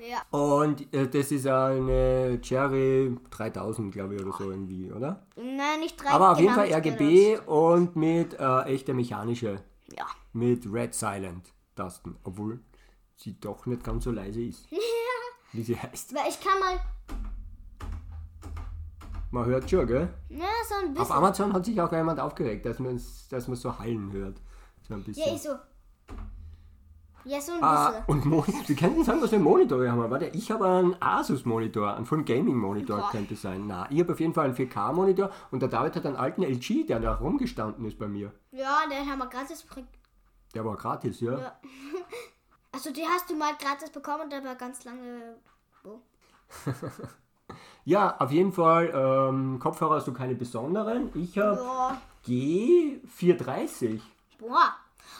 [0.00, 0.22] Ja.
[0.38, 5.26] Und äh, das ist eine Cherry 3000, glaube ich, oder so irgendwie, oder?
[5.36, 6.10] Nein, nicht drei.
[6.10, 10.02] Aber auf jeden genau, Fall RGB und mit äh, echter mechanische, genau.
[10.02, 10.06] Ja.
[10.32, 12.60] mit Red Silent Tasten, obwohl
[13.16, 14.66] sie doch nicht ganz so leise ist,
[15.52, 16.14] wie sie heißt.
[16.14, 16.80] Weil ich kann mal.
[19.30, 20.08] Man hört schon, gell?
[20.28, 21.12] Ja, so ein Auf bisschen.
[21.16, 24.40] Amazon hat sich auch jemand aufgeregt, dass man dass so Hallen hört.
[24.86, 25.26] So ein bisschen.
[25.26, 25.50] Ja, ich so.
[27.26, 28.04] Ja, so ein Ah, bisschen.
[28.06, 30.10] und Moni Sie könnten sagen, was für Monitore haben wir.
[30.10, 33.10] Warte, ich habe einen Asus-Monitor, einen Full Gaming-Monitor Boah.
[33.10, 33.66] könnte sein.
[33.66, 36.86] Na, ich habe auf jeden Fall einen 4K-Monitor und der David hat einen alten LG,
[36.86, 38.32] der da rumgestanden ist bei mir.
[38.52, 39.62] Ja, den haben wir gratis.
[39.62, 39.88] bekommen.
[40.54, 41.38] Der war gratis, ja.
[41.38, 41.52] Ja.
[42.72, 45.36] Also, die hast du mal gratis bekommen, aber ganz lange.
[45.82, 46.00] Wo?
[47.84, 51.10] Ja, auf jeden Fall, ähm, Kopfhörer hast du keine besonderen.
[51.14, 51.96] Ich habe Boah.
[52.26, 54.00] G430.
[54.40, 54.74] Boah.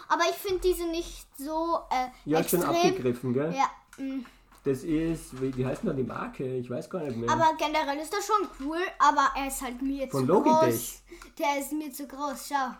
[0.09, 2.77] Aber ich finde diese nicht so äh, Ja, ist schon extrem.
[2.91, 3.55] abgegriffen, gell?
[3.55, 3.71] Ja,
[4.03, 4.25] mm.
[4.65, 6.57] Das ist, wie, wie heißt denn da die Marke?
[6.57, 7.31] Ich weiß gar nicht mehr.
[7.31, 10.59] aber generell ist das schon cool, aber er ist halt mir Von zu Logitech.
[10.61, 11.03] groß.
[11.39, 12.75] Der ist mir zu groß, schau.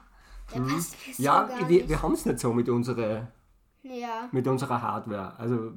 [0.55, 1.89] Der passt mir so ja, gar wir, nicht.
[1.89, 3.29] wir haben es nicht so mit unserer
[3.83, 4.29] Ja.
[4.33, 5.39] mit unserer Hardware.
[5.39, 5.75] Also,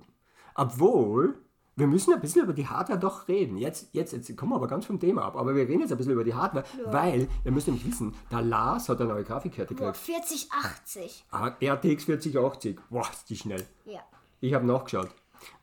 [0.55, 1.39] obwohl,
[1.79, 3.57] wir müssen ein bisschen über die Hardware doch reden.
[3.57, 5.97] Jetzt, jetzt, jetzt kommen wir aber ganz vom Thema ab, aber wir reden jetzt ein
[5.97, 9.73] bisschen über die Hardware, weil, ihr müsst nämlich wissen, der Lars hat eine neue Grafikkarte
[9.73, 9.97] gekriegt.
[9.97, 11.25] 4080.
[11.31, 12.79] Ah, RTX 4080.
[12.89, 13.65] Boah, ist die schnell.
[13.85, 14.01] Ja.
[14.41, 15.09] Ich habe nachgeschaut.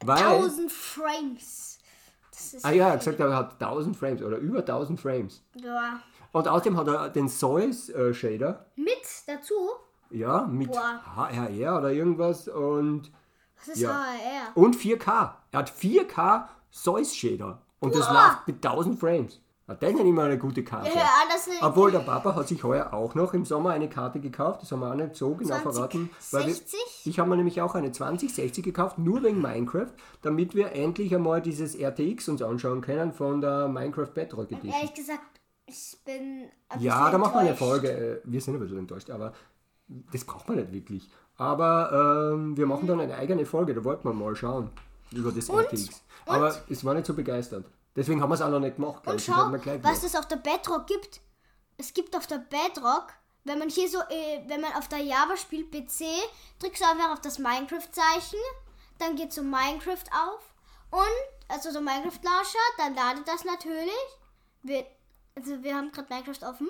[0.05, 1.79] Weil, 1000 Frames.
[2.63, 5.43] Ah ja, er hat gesagt, er hat 1000 Frames oder über 1000 Frames.
[5.55, 6.01] Ja.
[6.33, 9.55] Und außerdem hat er den Soils äh, Shader, Mit dazu?
[10.11, 11.01] ja, mit Boah.
[11.17, 13.11] HRR oder irgendwas und
[13.59, 13.91] Was ist Ja.
[13.91, 14.57] HRR?
[14.57, 15.35] Und 4K.
[15.53, 17.63] Er hat 4K Source Shader.
[17.81, 18.15] Und das Boah.
[18.15, 19.41] läuft mit 1000 Frames.
[19.69, 20.91] Ja, das ist nicht immer eine gute Karte.
[20.95, 24.21] Ja, das ist Obwohl der Papa hat sich heuer auch noch im Sommer eine Karte
[24.21, 24.63] gekauft.
[24.63, 26.11] Das haben wir auch nicht so genau 20, verraten.
[26.31, 26.79] Weil wir, 60?
[27.07, 29.89] ich habe mir nämlich auch eine 2060 gekauft, nur wegen Minecraft,
[30.23, 34.73] damit wir endlich einmal dieses RTX uns anschauen können von der Minecraft Bedrock Edition.
[34.73, 36.45] Ehrlich gesagt, ich bin.
[36.79, 37.57] Ja, da machen wir eine.
[37.57, 37.91] Folge.
[37.91, 39.33] Äh, Wir sind ein bisschen enttäuscht, aber
[40.13, 41.11] das braucht man nicht wirklich.
[41.39, 44.71] Aber ähm, wir machen dann eine eigene Folge, da wollten wir mal schauen
[45.13, 46.03] über das RTX.
[46.25, 47.67] Aber es war nicht so begeistert.
[47.95, 49.07] Deswegen haben wir es auch noch nicht gemacht.
[49.07, 51.21] Und schau, was es auf der Bedrock gibt.
[51.79, 53.09] Es gibt auf der Bedrock,
[53.45, 56.05] wenn man hier so, äh, wenn man auf der Java spielt PC,
[56.59, 58.41] drückst du einfach auf das Minecraft-Zeichen,
[58.99, 60.41] dann geht so Minecraft auf
[60.91, 63.91] und, also so Minecraft-Launcher, dann ladet das natürlich.
[64.63, 64.87] Wir,
[65.35, 66.69] also wir haben gerade Minecraft offen.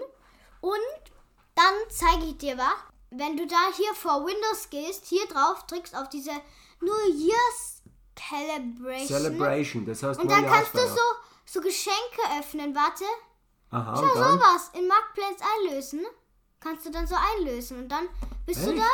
[0.61, 1.13] Und
[1.55, 2.75] dann zeige ich dir was,
[3.19, 6.33] wenn du da hier vor Windows gehst, hier drauf drückst auf diese
[6.81, 7.83] New Year's
[8.19, 9.07] Celebration.
[9.07, 11.01] Celebration, das heißt Und dann kannst du so,
[11.45, 12.75] so Geschenke öffnen.
[12.75, 13.05] Warte.
[13.71, 14.71] Aha, Schau, sowas.
[14.75, 16.05] In Marketplace einlösen.
[16.61, 17.79] Kannst du dann so einlösen.
[17.81, 18.09] Und dann
[18.47, 18.79] bist du Echt?
[18.81, 18.89] da.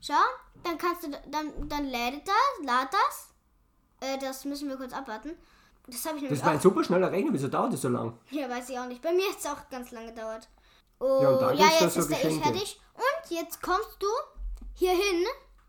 [0.00, 0.62] Schau.
[0.62, 3.28] Dann kannst du, da- dann, dann lädt das, lad das.
[4.00, 5.36] Äh, das müssen wir kurz abwarten.
[5.86, 8.18] Das habe ich Das nämlich war ein super schneller Rechner, wieso dauert das so lang?
[8.30, 9.00] Ja, weiß ich auch nicht.
[9.02, 10.48] Bei mir hat es auch ganz lange gedauert.
[11.00, 12.44] Oh, Ja, ja, jetzt ist der eh Geschenke.
[12.44, 12.80] fertig.
[13.30, 14.06] Jetzt kommst du
[14.74, 15.24] hier hin.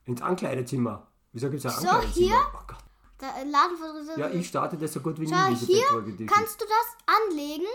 [0.06, 1.08] Ins Ankleidezimmer.
[1.34, 2.28] Wieso gibt es ein So, Ankleidezimmer?
[2.28, 2.38] hier?
[2.54, 2.78] Oh Gott.
[3.18, 3.78] Da, äh, Laden
[4.18, 7.66] Ja, ich starte das so gut wie nie, Schau, hier kannst du das anlegen.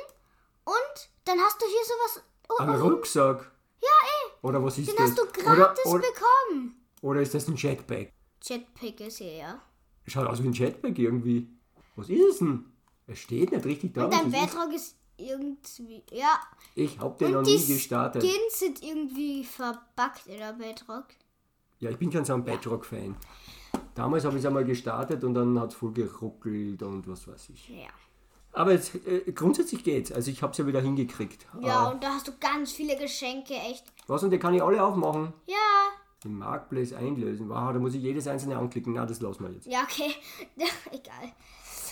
[0.65, 2.25] Und dann hast du hier sowas.
[2.49, 3.51] Oh, Ein Rucksack.
[3.83, 4.33] ja, ey.
[4.43, 5.11] Oder was ist Den das?
[5.11, 6.87] hast du oder, gratis oder, bekommen.
[7.03, 8.11] oder ist das ein Jetpack?
[8.43, 9.63] Jetpack ist hier, ja.
[10.07, 11.49] Schaut aus wie ein Jetpack irgendwie.
[11.97, 12.65] Was ist es denn?
[13.07, 14.05] Es steht nicht richtig da.
[14.05, 14.33] Und dein es
[14.73, 14.97] ist.
[15.17, 16.03] Irgendwie.
[16.11, 16.41] Ja.
[16.75, 18.23] Ich hab den noch Und nie die gestartet.
[18.23, 21.07] Skins sind irgendwie verbuggt in der Bedrock.
[21.79, 23.17] Ja, ich bin schon so ein Bedrock-Fan.
[23.95, 27.51] Damals habe ich es einmal gestartet und dann hat es voll geruckelt und was weiß
[27.51, 27.69] ich.
[27.69, 27.89] Ja.
[28.53, 30.13] Aber jetzt, äh, grundsätzlich geht's.
[30.13, 31.47] Also ich habe es ja wieder hingekriegt.
[31.61, 33.85] Ja, Äh, und da hast du ganz viele Geschenke, echt.
[34.07, 35.33] was und die kann ich alle aufmachen.
[35.47, 35.57] Ja.
[36.23, 37.49] Den Marketplace einlösen.
[37.49, 38.95] Wow, da muss ich jedes einzelne anklicken.
[38.95, 39.67] Na, das lassen wir jetzt.
[39.67, 40.15] Ja, okay.
[40.91, 41.33] Egal.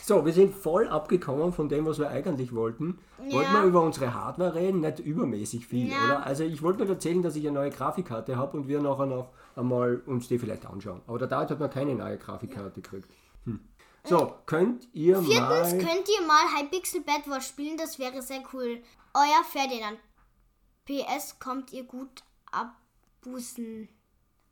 [0.05, 2.99] So, wir sind voll abgekommen von dem, was wir eigentlich wollten.
[3.25, 3.35] Ja.
[3.35, 4.81] Wollten wir über unsere Hardware reden?
[4.81, 6.05] Nicht übermäßig viel, Ja.
[6.05, 6.27] oder?
[6.27, 9.29] Also ich wollte nur erzählen, dass ich eine neue Grafikkarte habe und wir nachher noch
[9.55, 11.03] einmal uns die vielleicht anschauen.
[11.07, 13.09] Aber der David hat noch keine neue Grafikkarte gekriegt.
[13.45, 13.61] Hm.
[14.05, 15.79] So, könnt ihr Viertens mal...
[15.79, 18.83] könnt ihr mal Hypixel Bad Wars spielen, das wäre sehr cool.
[19.15, 19.99] Euer Ferdinand.
[20.85, 23.89] PS kommt ihr gut abbußen.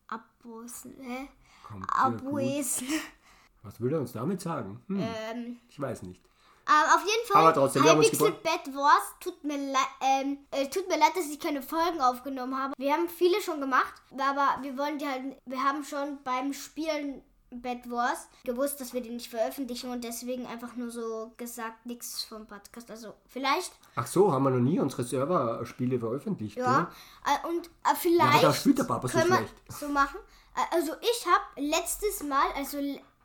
[0.07, 1.29] Abbußen, hä?
[1.67, 1.87] Kommt?
[1.93, 2.87] Abuesen.
[3.63, 4.83] Was will er uns damit sagen?
[4.89, 6.21] Hm, Ähm, ich weiß nicht.
[6.67, 8.19] aber auf jeden Fall, Aber trotzdem, wir haben uns.
[8.19, 9.55] Bad Wars, tut mir,
[10.01, 12.75] ähm, äh, tut mir leid, dass ich keine Folgen aufgenommen habe.
[12.79, 17.23] Wir haben viele schon gemacht, aber wir wollen die halt, wir haben schon beim Spielen
[17.53, 22.23] Bad Wars gewusst, dass wir die nicht veröffentlichen und deswegen einfach nur so gesagt, nichts
[22.23, 22.89] vom Podcast.
[22.93, 26.93] Also vielleicht, Ach so, haben wir noch nie unsere Server-Spiele veröffentlicht, ja,
[27.27, 29.55] äh, und äh, Ja, vielleicht aber da spielt der Papa so können wir schlecht.
[29.69, 30.19] so machen.
[30.55, 32.79] Äh, Also ich habe letztes Mal, also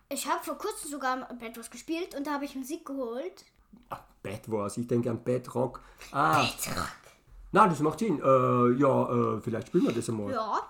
[0.10, 3.46] ich habe vor kurzem sogar Bad Wars gespielt und da habe ich Musik geholt.
[3.90, 5.82] Ach, Bad Wars, ich denke an Bedrock.
[6.12, 6.90] Ah, Bedrock.
[7.52, 8.20] na, das macht Sinn.
[8.20, 10.32] Äh, ja, äh, vielleicht spielen wir das einmal.
[10.32, 10.62] Ja,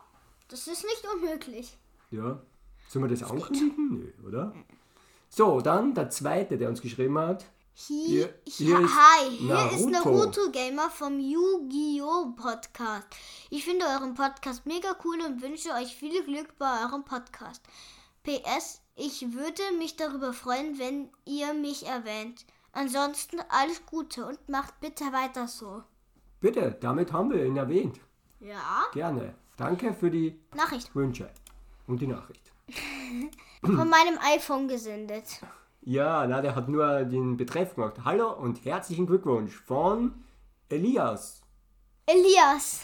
[0.47, 1.77] das ist nicht unmöglich.
[2.11, 2.39] Ja.
[2.87, 4.13] Sollen wir das ankündigen?
[4.21, 4.53] Nö, oder?
[5.29, 7.45] So, dann der zweite, der uns geschrieben hat.
[7.73, 10.09] Hier, Hier- hier, ist hi, hier ist Naruto.
[10.17, 12.31] Naruto Gamer vom Yu-Gi-Oh!
[12.37, 13.07] Podcast.
[13.49, 17.61] Ich finde euren Podcast mega cool und wünsche euch viel Glück bei eurem Podcast.
[18.23, 22.45] PS, ich würde mich darüber freuen, wenn ihr mich erwähnt.
[22.71, 25.83] Ansonsten alles Gute und macht bitte weiter so.
[26.41, 27.99] Bitte, damit haben wir ihn erwähnt.
[28.39, 29.35] Ja, Gerne.
[29.57, 31.29] Danke für die Nachricht Wünsche
[31.87, 32.51] und die Nachricht.
[33.61, 35.39] von meinem iPhone gesendet.
[35.81, 37.95] Ja, na, der hat nur den Betreff gemacht.
[38.03, 40.25] Hallo und herzlichen Glückwunsch von
[40.67, 41.41] Elias.
[42.05, 42.81] Elias,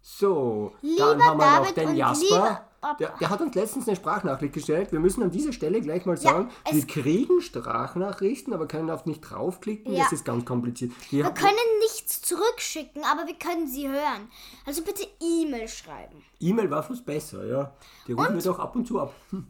[0.00, 2.68] So, Lieber dann haben wir noch David den und Jasper.
[2.84, 2.96] Papa.
[2.98, 4.92] Der, der hat uns letztens eine Sprachnachricht gestellt.
[4.92, 9.06] Wir müssen an dieser Stelle gleich mal sagen, es- wir kriegen Sprachnachrichten, aber können auf
[9.06, 9.92] nicht draufklicken.
[9.92, 10.04] Ja.
[10.04, 10.92] Das ist ganz kompliziert.
[11.10, 14.28] Die wir können nichts zurückschicken, aber wir können sie hören.
[14.66, 16.22] Also bitte E-Mail schreiben.
[16.40, 17.72] E-Mail war fast besser, ja.
[18.06, 19.14] Die rufen wir doch ab und zu ab.
[19.30, 19.46] Hm.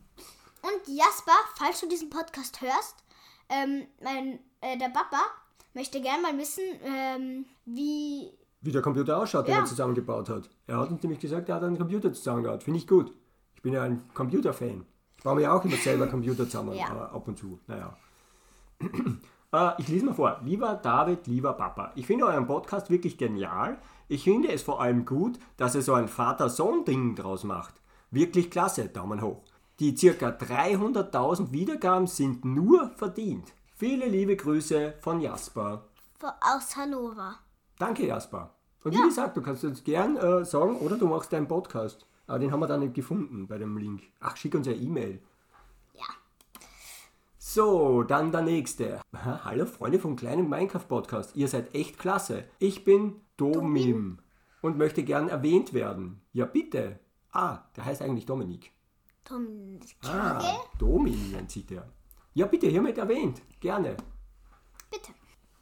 [0.63, 2.97] Und Jasper, falls du diesen Podcast hörst,
[3.49, 5.21] ähm, mein, äh, der Papa
[5.75, 8.31] möchte gerne mal wissen, ähm, wie.
[8.63, 9.61] Wie der Computer ausschaut, den Ja.
[9.61, 10.49] er zusammengebaut hat.
[10.67, 12.63] Er hat uns nämlich gesagt, er hat einen Computer zusammengebaut.
[12.63, 13.13] Finde ich gut.
[13.65, 14.85] Ich bin ja ein Computerfan.
[15.17, 16.91] Ich baue mir auch immer selber Computer zusammen, Ja.
[16.91, 17.59] aber ab und zu.
[17.67, 17.97] Naja.
[19.53, 20.41] Äh, ich lese mal vor.
[20.43, 23.79] Lieber David, lieber Papa, ich finde euren Podcast wirklich genial.
[24.09, 27.73] Ich finde es vor allem gut, dass ihr so ein Vater-Sohn-Ding draus macht.
[28.11, 29.45] Wirklich klasse, Daumen hoch.
[29.79, 33.55] Die circa 300.000 Wiedergaben sind nur verdient.
[33.77, 35.85] Viele liebe Grüße von Jasper.
[36.41, 37.37] aus Hannover.
[37.79, 38.51] Danke, Jasper.
[38.83, 42.05] Und wie gesagt, du kannst uns gern äh, sagen, oder du machst deinen Podcast.
[42.27, 44.03] Aber den haben wir dann nicht gefunden bei dem Link.
[44.21, 45.21] Ach, schick uns eine E-Mail.
[45.95, 46.05] Ja.
[47.39, 49.01] So, dann der nächste.
[49.13, 51.37] Aha, Hallo Freunde vom kleinen Minecraft-Podcast.
[51.37, 52.45] Ihr seid echt klasse.
[52.59, 54.19] Ich bin Domim
[54.63, 56.23] und möchte gern erwähnt werden.
[56.33, 56.99] Ja, bitte.
[57.33, 58.73] Ah, der heißt eigentlich Dominik.
[59.25, 60.43] Tom, Ah,
[60.79, 61.87] Domim nennt sich der.
[62.33, 63.43] Ja, bitte, hiermit erwähnt.
[63.61, 63.97] Gerne.
[64.91, 65.13] bitte.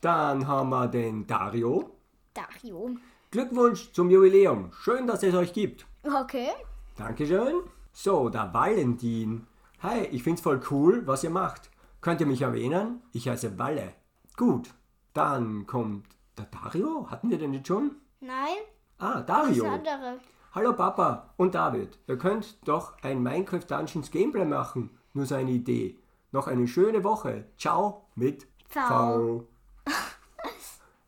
[0.00, 1.96] Dann haben wir den Dario.
[2.34, 2.96] Dario.
[3.30, 4.72] Glückwunsch zum Jubiläum.
[4.72, 5.86] Schön, dass es euch gibt.
[6.04, 6.48] Okay.
[6.96, 7.62] Dankeschön.
[7.92, 9.46] So, der Valentin.
[9.82, 11.70] Hi, ich find's voll cool, was ihr macht.
[12.00, 13.02] Könnt ihr mich erwähnen?
[13.12, 13.92] Ich heiße Walle.
[14.36, 14.70] Gut.
[15.12, 16.06] Dann kommt
[16.38, 17.08] der Dario.
[17.10, 17.96] Hatten wir den jetzt schon?
[18.20, 18.56] Nein,
[18.98, 19.62] Ah, das Dario.
[19.64, 20.18] der andere.
[20.54, 24.90] Hallo Papa und David, ihr könnt doch ein Minecraft Dungeons Gameplay machen.
[25.14, 25.98] Nur so eine Idee.
[26.30, 27.46] Noch eine schöne Woche.
[27.56, 29.48] Ciao mit Ciao.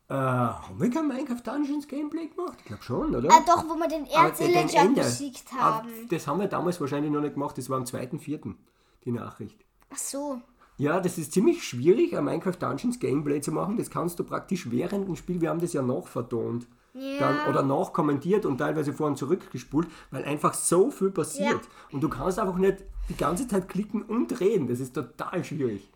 [0.07, 2.57] Äh, haben wir kein Minecraft Dungeons Gameplay gemacht?
[2.59, 3.27] Ich glaube schon, oder?
[3.31, 5.89] Ah, doch, wo wir den den Erzillager besiegt Aber haben.
[6.09, 7.57] Das haben wir damals wahrscheinlich noch nicht gemacht.
[7.57, 8.53] Das war am 2.4.
[9.03, 9.65] die Nachricht.
[9.91, 10.41] Ach so.
[10.77, 13.77] Ja, das ist ziemlich schwierig, ein Minecraft Dungeons Gameplay zu machen.
[13.77, 16.67] Das kannst du praktisch während dem Spiel, wir haben das ja nachvertont.
[16.93, 17.19] Ja.
[17.19, 21.49] Dann, oder nachkommentiert und teilweise vor und zurückgespult, weil einfach so viel passiert.
[21.49, 21.69] Ja.
[21.91, 22.77] Und du kannst einfach nicht
[23.09, 24.67] die ganze Zeit klicken und drehen.
[24.67, 25.89] Das ist total schwierig.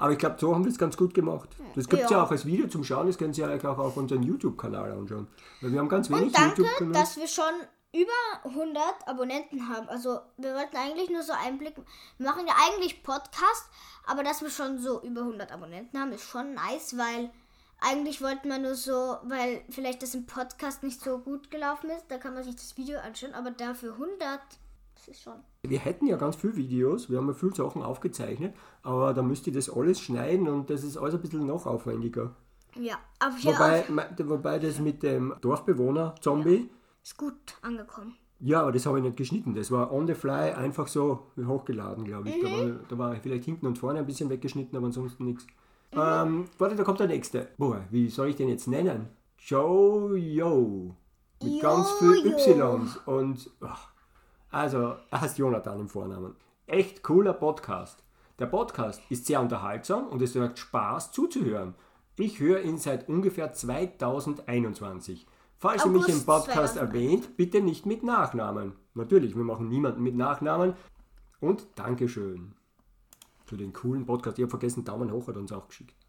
[0.00, 1.50] Aber ich glaube, so haben wir es ganz gut gemacht.
[1.74, 2.16] Das gibt es ja.
[2.16, 2.24] Ja.
[2.24, 5.28] auch als Video zum Schauen, das können Sie ja auch auf unseren YouTube-Kanal anschauen.
[5.60, 6.98] Weil wir haben ganz wenig Und danke, YouTube-Kanäle.
[6.98, 7.52] dass wir schon
[7.92, 9.88] über 100 Abonnenten haben.
[9.88, 11.76] Also wir wollten eigentlich nur so Einblick.
[12.16, 13.68] Wir machen ja eigentlich Podcast,
[14.06, 17.30] aber dass wir schon so über 100 Abonnenten haben, ist schon nice, weil
[17.80, 22.06] eigentlich wollten wir nur so, weil vielleicht das im Podcast nicht so gut gelaufen ist,
[22.08, 24.40] da kann man sich das Video anschauen, aber dafür 100,
[25.06, 25.34] das ist schon.
[25.62, 29.50] Wir hätten ja ganz viele Videos, wir haben ja viele Sachen aufgezeichnet, aber da müsste
[29.50, 32.34] ich das alles schneiden und das ist alles ein bisschen noch aufwendiger.
[32.78, 33.84] Ja, aber hier Wobei,
[34.28, 36.70] wobei das mit dem Dorfbewohner-Zombie,
[37.02, 38.14] ist gut angekommen.
[38.38, 39.54] ja, aber das habe ich nicht geschnitten.
[39.54, 42.40] Das war on the fly einfach so hochgeladen, glaube ich.
[42.42, 42.52] Da, Mhm.
[42.78, 45.46] war, da war vielleicht hinten und vorne ein bisschen weggeschnitten, aber ansonsten nichts.
[45.92, 46.00] Mhm.
[46.00, 47.48] Ähm, warte, da kommt der nächste.
[47.58, 49.08] Boah, wie soll ich den jetzt nennen?
[49.38, 50.94] Joe.
[51.42, 52.76] Mit ganz viel Jojo.
[52.82, 53.50] Ys und.
[53.62, 53.88] ach,
[54.50, 56.34] also, er heißt Jonathan im Vornamen.
[56.66, 58.02] Echt cooler Podcast.
[58.38, 61.74] Der Podcast ist sehr unterhaltsam und es macht Spaß zuzuhören.
[62.16, 65.26] Ich höre ihn seit ungefähr 2021.
[65.56, 66.76] Falls ihr mich im Podcast 2001.
[66.76, 68.72] erwähnt, bitte nicht mit Nachnamen.
[68.94, 70.74] Natürlich, wir machen niemanden mit Nachnamen.
[71.38, 72.54] Und Dankeschön
[73.44, 74.38] für den coolen Podcast.
[74.38, 75.99] Ich habe vergessen, Daumen hoch hat uns auch geschickt.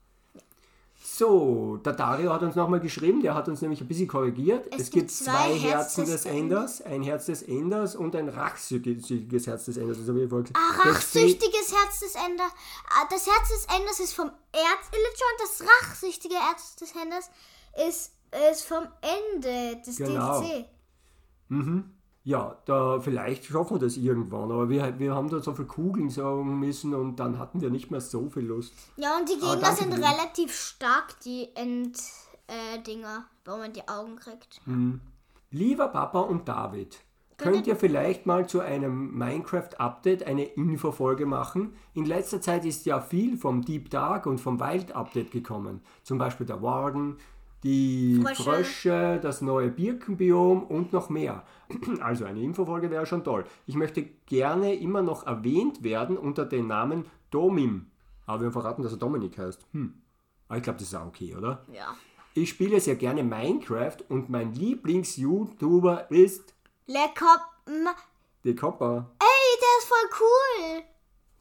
[1.04, 4.68] So, der Dario hat uns nochmal geschrieben, der hat uns nämlich ein bisschen korrigiert.
[4.78, 9.78] Es, gibt zwei Herzen des Enders, ein Herz des Enders und ein rachsüchtiges Herz des
[9.78, 9.98] Enders.
[9.98, 10.52] Gesagt.
[10.54, 12.52] Ah, rachsüchtiges Herz des Enders.
[12.90, 17.30] Ah, Das Herz des Enders ist vom Erzillager und das rachsüchtige Herz des Enders
[17.90, 18.12] ist,
[18.52, 20.42] ist vom Ende des Genau.
[20.42, 20.66] DLC.
[22.24, 26.10] Ja, da vielleicht schaffen wir das irgendwann, aber wir, wir haben da so viele Kugeln
[26.12, 28.74] sagen müssen und dann hatten wir nicht mehr so viel Lust.
[28.96, 31.98] Ja, und die Ah, Gegner sind relativ stark, die End
[32.48, 34.62] äh, Dinger, wo man die Augen kriegt.
[34.66, 35.02] Hm.
[35.50, 37.00] Lieber Papa und David,
[37.38, 41.74] könnt ihr vielleicht mal zu einem Minecraft-Update eine Infofolge machen?
[41.96, 45.82] In letzter Zeit ist ja viel vom Deep Dark und vom Wild-Update gekommen.
[46.04, 47.18] Zum Beispiel der Warden,
[47.64, 48.44] die Frösche.
[48.44, 51.44] Frösche, das neue Birkenbiom und noch mehr.
[52.02, 53.46] Also eine Infofolge wäre schon toll.
[53.66, 57.88] Ich möchte gerne immer noch erwähnt werden unter dem Namen Domim.
[58.26, 59.66] Aber wir haben verraten, dass er Dominik heißt.
[59.74, 60.02] Hm.
[60.48, 61.66] Aber ich glaube, das ist auch okay, oder?
[61.72, 61.96] Ja.
[62.34, 66.54] Ich spiele sehr gerne Minecraft und mein Lieblings-YouTuber ist.
[67.66, 67.96] Ma-
[68.44, 69.12] The Copper.
[69.20, 70.84] Ey, der ist voll cool.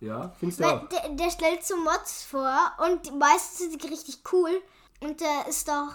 [0.00, 0.88] Ja, findest du auch?
[0.88, 2.54] Der, der stellt so Mods vor
[2.86, 4.50] und die meisten sind richtig cool.
[5.00, 5.92] Und der ist doch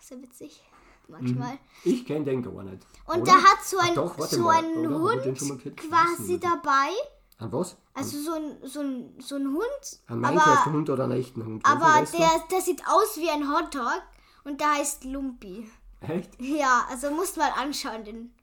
[0.00, 0.62] sehr witzig.
[1.08, 1.58] Manchmal.
[1.84, 2.84] Ich kenne den gar nicht.
[3.06, 3.24] Und Oder?
[3.24, 4.56] der hat so, doch, so mal.
[4.56, 6.90] einen mal Hund quasi dabei.
[7.38, 7.76] An was?
[7.94, 10.00] Also so ein, so ein, so ein Hund.
[10.08, 11.64] Ein Minecraft-Hund oder einen echten Hund?
[11.64, 14.02] Aber der, der sieht aus wie ein Hotdog
[14.44, 15.70] und der heißt Lumpi.
[16.00, 16.40] Echt?
[16.40, 18.04] Ja, also musst mal anschauen.
[18.04, 18.34] Den.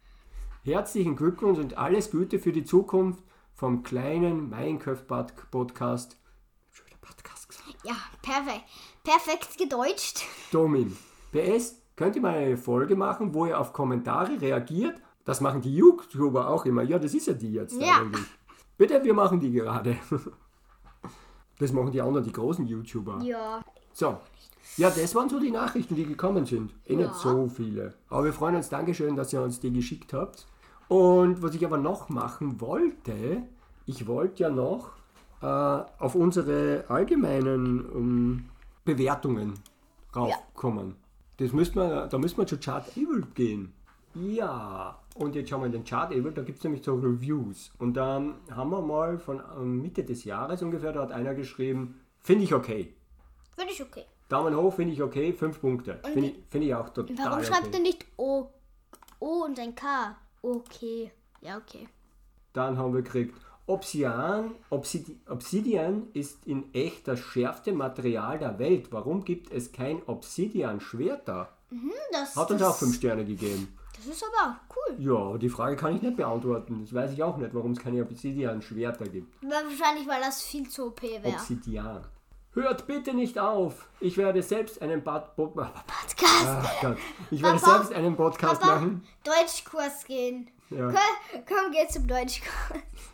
[0.64, 3.24] Herzlichen Glückwunsch und alles Gute für die Zukunft
[3.54, 6.18] vom kleinen Minecraft-Podcast.
[6.72, 7.76] Schon wieder Podcast gesagt.
[7.84, 8.64] Ja, perfekt.
[9.04, 10.22] Perfekt gedeutscht.
[10.52, 10.96] Domin.
[11.34, 14.96] PS, könnt ihr mal eine Folge machen, wo ihr auf Kommentare reagiert?
[15.26, 16.84] Das machen die YouTuber auch immer.
[16.84, 17.98] Ja, das ist ja die jetzt Ja.
[18.02, 18.26] eigentlich.
[18.78, 19.98] Bitte, wir machen die gerade.
[21.60, 23.22] Das machen die anderen, die großen YouTuber.
[23.22, 23.62] Ja.
[23.94, 24.18] So.
[24.76, 26.74] Ja, das waren so die Nachrichten, die gekommen sind.
[26.88, 27.02] Eh Ja.
[27.02, 27.94] nicht so viele.
[28.10, 30.48] Aber wir freuen uns, Dankeschön, dass ihr uns die geschickt habt.
[30.88, 33.44] Und was ich aber noch machen wollte,
[33.86, 34.90] ich wollte ja noch
[35.42, 38.46] äh, auf unsere allgemeinen ähm,
[38.86, 39.54] Bewertungen
[40.16, 40.96] raufkommen.
[41.38, 43.74] Das müssten wir, da müssen wir zu Chart Evil gehen.
[44.16, 47.72] Ja, und jetzt schauen wir in den Chart Evil, da gibt es nämlich so Reviews.
[47.80, 52.00] Und dann haben wir mal von ähm, Mitte des Jahres ungefähr, da hat einer geschrieben,
[52.20, 52.94] finde ich okay.
[53.56, 54.06] Finde ich okay.
[54.30, 56.00] Daumen hoch, finde ich okay, fünf Punkte.
[56.04, 57.46] Finde ich, find ich auch total Warum okay.
[57.46, 58.48] schreibt er nicht O,
[59.20, 60.16] o und ein K?
[60.42, 61.12] Okay.
[61.42, 61.88] Ja, okay.
[62.54, 68.92] Dann haben wir gekriegt, Obsidian, Obsidi Obsidian ist in echt das schärfste Material der Welt.
[68.92, 71.50] Warum gibt es kein Obsidian-Schwert da?
[71.70, 73.74] Hm, Das, Hat uns das, auch fünf Sterne gegeben.
[73.96, 74.96] das ist aber cool.
[75.00, 76.82] Ja, die Frage kann ich nicht beantworten.
[76.84, 79.34] Das weiß ich auch nicht, warum es keine Obsidian-Schwerter gibt.
[79.42, 81.26] Wahrscheinlich, weil das viel zu OP wäre.
[81.30, 82.04] Obsidian.
[82.52, 83.88] Hört bitte nicht auf.
[84.00, 86.46] Ich werde selbst einen Bad Bo Podcast.
[86.46, 86.98] Ach Gott.
[87.32, 89.04] Ich werde Papa, selbst einen Podcast Papa, machen.
[89.24, 90.50] Deutschkurs gehen.
[90.70, 90.88] Ja.
[90.88, 92.52] Komm, komm, geh zum Deutschkurs.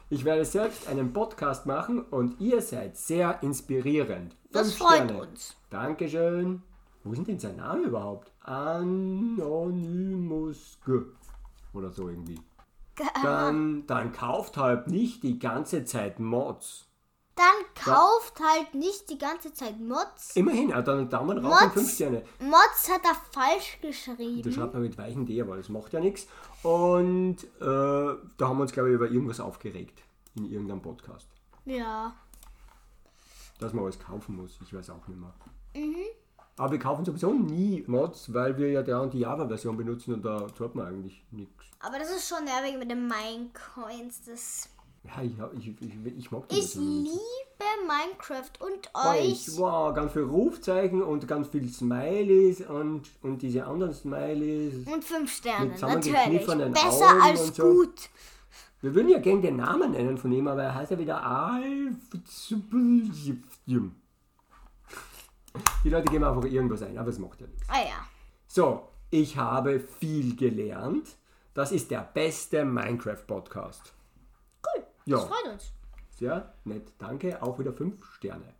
[0.09, 4.35] Ich werde selbst einen Podcast machen und ihr seid sehr inspirierend.
[4.51, 5.21] Das Fünf freut Sterne.
[5.21, 5.55] uns.
[5.69, 6.63] Dankeschön.
[7.03, 8.31] Wo ist denn sein Name überhaupt?
[9.49, 10.99] Anonymous G.
[11.73, 12.39] Oder so irgendwie.
[13.23, 16.88] Dann, dann kauft halt nicht die ganze Zeit Mods.
[17.39, 20.35] Dann kauft halt nicht die ganze Zeit Mods.
[20.35, 21.73] Immerhin, er hat einen Daumen rauf und Mods.
[21.73, 22.23] 5 Sterne.
[22.39, 24.51] Mods hat er falsch Das geschrieben.
[24.51, 26.27] schreibt man mit weichen D, aber das macht ja nichts.
[26.63, 30.03] Und äh, da haben wir uns, glaube ich, über irgendwas aufgeregt.
[30.35, 31.27] In irgendeinem Podcast.
[31.65, 32.13] Ja.
[33.59, 34.59] Dass man alles kaufen muss.
[34.61, 35.33] Ich weiß auch nicht mehr.
[35.75, 35.95] Mhm.
[36.57, 40.45] Aber wir kaufen sowieso nie Mods, weil wir ja da die Java-Version benutzen und da
[40.57, 41.63] zahlt man eigentlich nichts.
[41.79, 44.23] Aber das ist schon nervig mit den Minecoins.
[44.25, 44.67] Das
[45.03, 47.09] Ja, ich, ich, ich, ich mag ich liebe
[47.87, 49.57] Minecraft und Euch, euch.
[49.57, 54.85] wow, ganz viel Rufzeichen und ganz viel Smileys und, und diese anderen Smileys.
[54.85, 56.45] Und fünf Sterne, natürlich.
[56.45, 57.63] Besser Augen als so.
[57.63, 58.09] gut.
[58.81, 61.95] Wir würden ja gerne den Namen nennen von ihm, aber er heißt ja wieder Alf.
[65.83, 67.67] Die Leute geben einfach irgendwas ein, aber es macht ja nichts.
[67.69, 68.05] Ah ja.
[68.47, 71.17] So, ich habe viel gelernt.
[71.53, 73.93] Das ist der beste Minecraft-Podcast.
[74.63, 74.83] Cool.
[75.05, 75.17] Ja.
[75.17, 75.73] Das freut uns.
[76.17, 77.41] Sehr nett, danke.
[77.41, 78.53] Auch wieder 5 Sterne.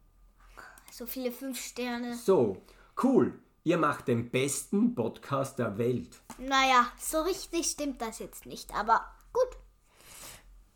[0.91, 2.15] So viele fünf Sterne.
[2.15, 2.57] So,
[3.03, 3.33] cool.
[3.63, 6.19] Ihr macht den besten Podcast der Welt.
[6.39, 9.57] Naja, so richtig stimmt das jetzt nicht, aber gut.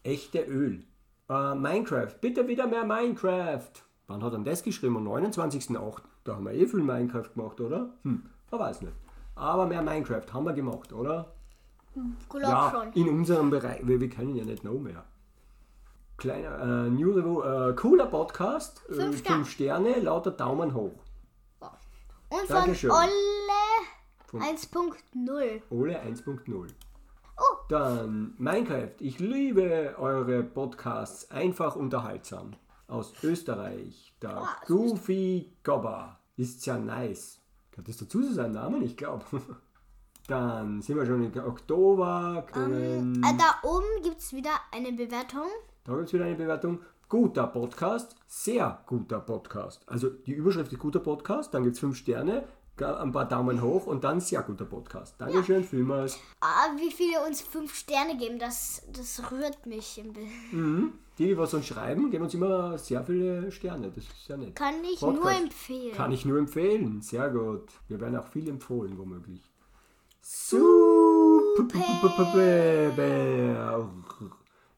[0.03, 0.85] Echte Öl.
[1.29, 3.71] Äh, Minecraft, bitte wieder mehr Minecraft.
[4.07, 4.97] Wann hat er das geschrieben?
[4.97, 6.01] Am 29.08.
[6.23, 7.89] Da haben wir eh viel Minecraft gemacht, oder?
[8.03, 8.93] Hm, man weiß nicht.
[9.35, 11.33] Aber mehr Minecraft haben wir gemacht, oder?
[12.29, 12.93] Glaub ja, schon.
[12.93, 13.85] in unserem Bereich.
[13.87, 15.03] Wir, wir können ja nicht noch mehr.
[16.17, 18.81] Kleiner, äh, New Review, äh, cooler Podcast.
[18.89, 19.35] Äh, Fünf Sterne.
[19.37, 20.93] fünf Sterne, lauter Daumen hoch.
[22.29, 22.91] Und von Dankeschön.
[22.91, 23.09] Olle
[24.25, 25.61] Von- 1.0.
[25.69, 26.67] Ole 1.0.
[27.37, 27.41] Oh.
[27.69, 28.95] Dann Minecraft.
[28.99, 31.29] Ich liebe eure Podcasts.
[31.31, 32.51] Einfach unterhaltsam.
[32.87, 34.13] Aus Österreich.
[34.21, 36.19] Der Ah, aus Goofy Gobber.
[36.37, 37.39] Ist sehr nice.
[37.71, 38.81] Gehört das dazu zu seinem Namen?
[38.83, 39.23] Ich glaube.
[40.27, 42.45] Dann sind wir schon im Oktober.
[42.51, 45.47] Können, Äh, da oben gibt es wieder eine Bewertung.
[45.85, 46.79] Da gibt es wieder eine Bewertung.
[47.09, 48.15] Guter Podcast.
[48.25, 49.81] Sehr guter Podcast.
[49.85, 51.53] Also die Überschrift ist guter Podcast.
[51.53, 52.45] Dann gibt es fünf Sterne.
[52.77, 55.15] Ein paar Daumen hoch und dann sehr guter Podcast.
[55.19, 56.19] Dankeschön vielmals.
[56.39, 60.93] Ah, wie viele uns fünf Sterne geben, das, das rührt mich ein bisschen.
[61.19, 63.91] Die, die was uns schreiben, geben uns immer sehr viele Sterne.
[63.91, 64.55] Das ist sehr nett.
[64.55, 65.23] Kann ich Podcast.
[65.23, 65.95] nur empfehlen.
[65.95, 67.01] Kann ich nur empfehlen.
[67.01, 67.69] Sehr gut.
[67.89, 69.41] Wir werden auch viel empfohlen, womöglich.
[70.21, 71.79] Super.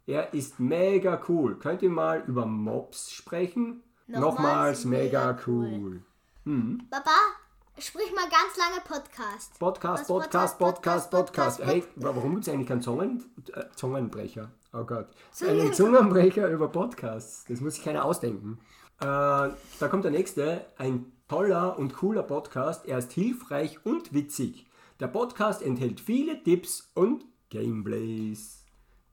[0.08, 1.58] Er ist mega cool.
[1.58, 3.82] Könnt ihr mal über Mobs sprechen?
[4.08, 6.02] Nochmals Nochmals mega mega cool.
[6.46, 7.10] Baba,
[7.80, 9.58] sprich mal ganz lange Podcast.
[9.58, 11.58] Podcast, Was, Podcast, Podcast, Podcast.
[11.58, 14.52] Podcast, Hey, warum gibt es eigentlich keinen Zungen, äh, Zungenbrecher?
[14.74, 15.08] Oh Gott.
[15.34, 17.46] Zungen- Einen Zungenbrecher über Podcasts.
[17.48, 18.60] Das muss sich keiner ausdenken.
[19.00, 20.66] Äh, da kommt der nächste.
[20.78, 22.86] Ein toller und cooler Podcast.
[22.86, 24.68] Er ist hilfreich und witzig.
[25.00, 28.65] Der Podcast enthält viele Tipps und Gameplays.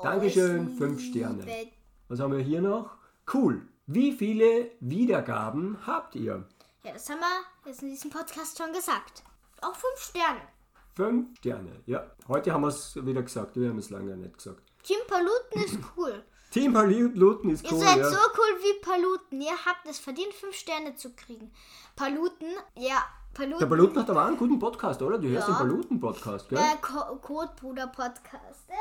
[0.03, 1.47] Dankeschön, Oh, ich 5 Sterne.
[2.09, 2.97] Was haben wir hier noch?
[3.33, 3.67] Cool.
[3.87, 6.45] Wie viele Wiedergaben habt ihr?
[6.85, 9.23] Ja, das haben wir jetzt in diesem Podcast schon gesagt.
[9.61, 10.41] Auch fünf Sterne.
[10.97, 11.71] 5 Sterne.
[11.87, 13.57] Ja, heute haben wir es wieder gesagt.
[13.57, 14.63] Wir haben es lange nicht gesagt.
[14.83, 16.25] Team Paluten ist cool.
[16.51, 18.11] Team Paluten ist Ihr cool, seid ja.
[18.11, 19.41] so cool wie Paluten.
[19.41, 21.51] Ihr habt es verdient, fünf Sterne zu kriegen.
[21.97, 23.59] Paluten, ja, Paluten.
[23.61, 25.19] Der Paluten hat aber einen guten Podcast, oder?
[25.19, 25.55] Du hörst Ja.
[25.55, 26.59] den Paluten-Podcast, gell?
[26.59, 28.69] Der Co Codebruder Podcast.
[28.69, 28.75] Äh,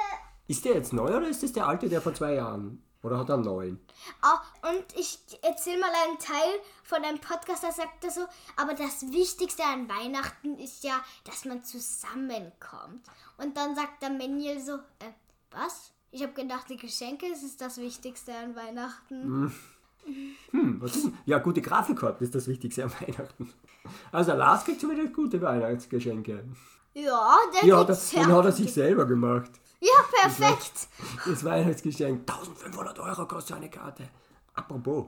[0.52, 2.84] Ist der jetzt neu oder ist das der alte, der vor zwei Jahren?
[3.04, 3.80] Oder hat er einen neuen?
[4.22, 8.20] ah, und ich erzähle mal einen Teil von einem Podcast, da sagt er so,
[8.58, 13.08] aber das Wichtigste an Weihnachten ist ja, dass man zusammenkommt.
[13.38, 15.14] Und dann sagt der Manuel so, äh,
[15.52, 15.94] was?
[16.12, 19.54] Ich habe gedacht, die Geschenke das ist das Wichtigste an Weihnachten.
[20.52, 21.18] Hm, was ist denn?
[21.28, 23.54] Ja, gute Grafikkarten ist das Wichtigste an Weihnachten.
[24.12, 26.44] Also Lars kriegt schon wieder gute Weihnachtsgeschenke.
[26.94, 29.61] Ja, der er, kriegt sehr den hat er sich selber gemacht.
[29.82, 29.90] Ja,
[30.22, 30.88] perfekt.
[31.26, 32.22] Das Weihnachtsgeschenk.
[32.30, 34.04] 1500 Euro kostet eine Karte.
[34.54, 35.08] Apropos.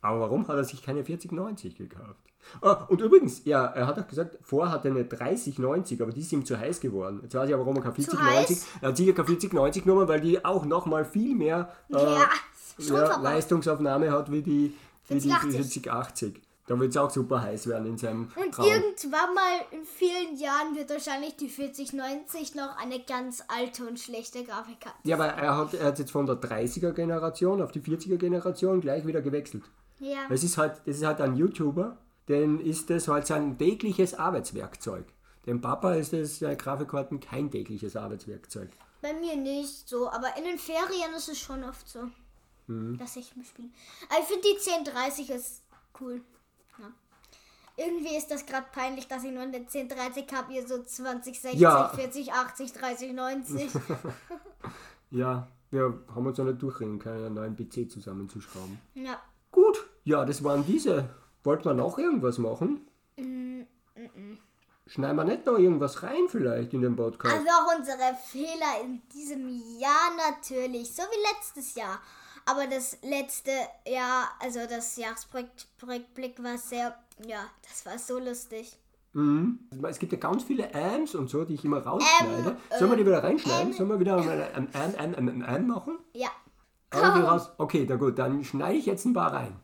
[0.00, 2.20] Aber warum hat er sich keine 4090 gekauft?
[2.60, 6.20] Ah, und übrigens, ja, er hat auch gesagt, vorher hatte er eine 3090, aber die
[6.20, 7.18] ist ihm zu heiß geworden.
[7.22, 8.56] Jetzt weiß ich aber, warum er keine 4090.
[8.56, 8.66] heiß?
[8.80, 12.28] Er hat sicher keine 4090 genommen, weil die auch nochmal viel mehr äh, Ja,
[12.78, 13.16] ja.
[13.16, 14.74] Leistungsaufnahme hat wie die,
[15.08, 16.40] wie die 4080.
[16.66, 16.68] 4080.
[16.68, 18.66] Da wird es auch super heiß werden in seinem Und Raum.
[18.66, 24.42] irgendwann mal in vielen Jahren wird wahrscheinlich die 4090 noch eine ganz alte und schlechte
[24.44, 24.98] Grafikkarte.
[25.04, 29.22] Ja, aber er hat, er hat jetzt von der 30er-Generation auf die 40er-Generation gleich wieder
[29.22, 29.64] gewechselt.
[29.98, 30.26] Ja.
[30.28, 31.96] Es ist halt, das ist halt ein YouTuber,
[32.28, 35.06] denn ist das halt sein tägliches Arbeitswerkzeug.
[35.46, 38.68] Dem Papa ist das äh, Grafikkarten kein tägliches Arbeitswerkzeug.
[39.00, 42.00] Bei mir nicht so, aber in den Ferien ist es schon oft so,
[42.68, 42.98] Mhm.
[42.98, 43.68] dass ich mitspiele.
[44.08, 45.62] Aber ich finde die 1030 ist
[46.00, 46.20] cool.
[47.76, 47.84] Ja.
[47.84, 51.60] Irgendwie ist das gerade peinlich, dass ich nur eine 1030 habe, ihr so 20, 60,
[51.60, 51.88] Ja.
[51.90, 53.70] 40, 80, 30, 90.
[55.10, 58.78] Ja, wir haben uns noch nicht durchringen können, einen neuen PC zusammenzuschrauben.
[58.94, 59.20] ja.
[59.52, 61.08] Gut, ja, das waren diese.
[61.42, 62.86] Wollten wir noch irgendwas machen?
[64.86, 67.34] Schneiden wir nicht noch irgendwas rein vielleicht in den Podcast?
[67.34, 69.48] Also auch unsere Fehler in diesem
[69.78, 71.98] Jahr natürlich, so wie letztes Jahr.
[72.44, 73.50] Aber das letzte
[73.86, 76.94] Jahr, also das Jahresrückblick war sehr,
[77.24, 78.78] ja, das war so lustig.
[79.12, 79.60] Mhm.
[79.88, 82.56] Es gibt ja ganz viele Ams und so, die ich immer rausschneide.
[82.78, 83.72] Sollen wir die wieder reinschneiden?
[83.72, 85.98] Sollen wir wieder ein Am, Am, Am, Am, machen?
[86.12, 86.28] Ja.
[86.92, 87.50] Die raus.
[87.58, 89.56] Okay, na gut, dann schneide ich jetzt ein paar rein.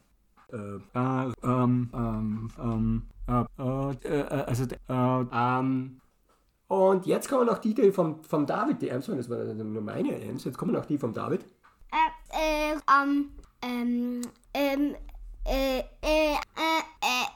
[0.53, 6.01] Äh, äh, ähm, ähm, ähm, äh, äh, äh, also, äh, ähm,
[6.69, 9.83] und jetzt kommen noch die, die vom, vom David, die Ams waren, das waren nur
[9.83, 11.45] meine Ams, jetzt kommen noch die vom David.
[11.91, 13.29] Äh, äh, ähm,
[13.63, 14.23] ähm,
[14.55, 14.95] ähm,
[15.45, 17.27] äh, äh, äh, äh,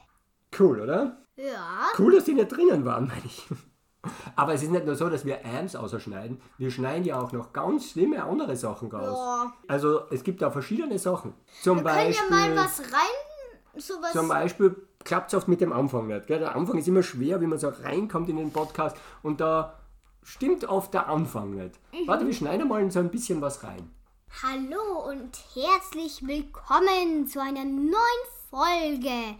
[0.59, 1.19] Cool, oder?
[1.37, 1.89] ja.
[1.99, 3.47] Cool, dass die nicht drinnen waren, meine ich.
[4.37, 7.53] Aber es ist nicht nur so, dass wir Ams ausschneiden, wir schneiden ja auch noch
[7.53, 9.09] ganz schlimme andere Sachen raus.
[9.09, 9.53] Boah.
[9.67, 11.35] Also es gibt da verschiedene Sachen.
[11.63, 15.73] Zum Können Beispiel, wir mal was rein, sowas, zum Beispiel klappt es oft mit dem
[15.73, 16.27] Anfang nicht.
[16.29, 16.39] Gell?
[16.39, 19.81] Der Anfang ist immer schwer, wie man so reinkommt in den Podcast und da
[20.23, 21.81] stimmt oft der Anfang nicht.
[21.93, 22.07] Mhm.
[22.07, 23.91] Warte, wir schneiden mal so ein bisschen was rein.
[24.43, 29.37] Hallo und herzlich willkommen zu einer neuen Folge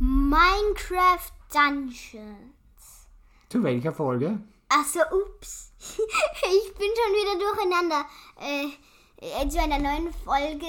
[0.00, 2.54] Minecraft Dungeon.
[3.48, 4.38] Zu welcher Folge?
[4.68, 5.72] Achso, ups.
[5.80, 8.04] Ich bin schon wieder durcheinander.
[8.40, 8.68] Äh,
[9.20, 10.66] äh, zu einer neuen Folge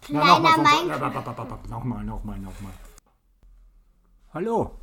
[0.00, 1.68] kleiner Minecraft.
[1.68, 2.72] Nochmal, nochmal, nochmal.
[4.34, 4.78] Hallo,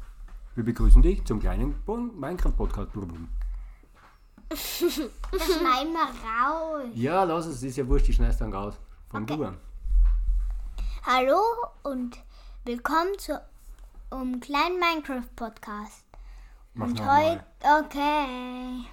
[0.56, 2.91] wir begrüßen dich zum kleinen Minecraft-Podcast.
[4.54, 6.89] Schneiden wir raus.
[6.93, 8.76] Ja, lass es, ist ja wurscht, die schneidest dann raus.
[9.10, 9.36] Von Okay.
[9.36, 9.58] du an.
[11.06, 11.41] Hallo
[11.84, 12.18] und
[12.64, 13.41] willkommen zu
[14.12, 16.03] um kleinen Minecraft Podcast.
[16.74, 17.43] Mach Und heute,
[17.80, 18.86] okay.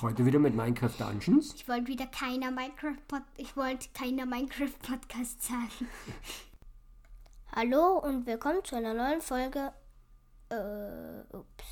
[0.00, 1.54] Heute wieder mit Minecraft Dungeons.
[1.54, 5.88] Ich wollte wieder keiner Minecraft Pod ich wollte keiner Minecraft Podcast sagen.
[7.54, 9.72] Hallo und willkommen zu einer neuen Folge.
[10.50, 11.64] Äh, ups.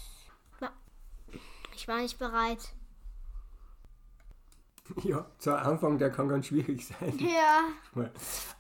[1.74, 2.59] Ich war nicht bereit.
[5.02, 7.18] Ja, zu Anfang, der kann ganz schwierig sein.
[7.18, 7.62] Ja.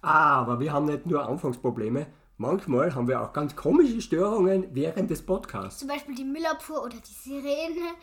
[0.02, 5.24] Aber wir haben nicht nur Anfangsprobleme, manchmal haben wir auch ganz komische Störungen während des
[5.24, 5.80] Podcasts.
[5.80, 7.94] Zum Beispiel die Müllabfuhr oder die Sirene.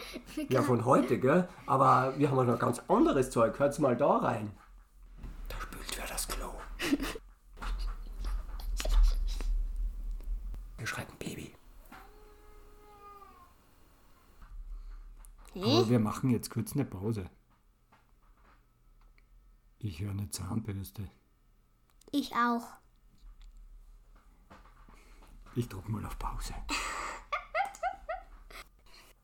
[0.50, 1.48] Ja, von heute, gell?
[1.66, 3.58] Aber wir haben auch noch ganz anderes Zeug.
[3.60, 4.52] Hört's mal da rein.
[5.50, 6.50] Da spült wer das Klo.
[10.78, 11.56] Wir schreiben Baby.
[15.56, 17.30] Aber wir machen jetzt kurz eine Pause.
[19.80, 21.10] Ich höre eine Zahnbürste.
[22.12, 22.64] Ich auch.
[25.56, 26.54] Ich drück mal auf Pause.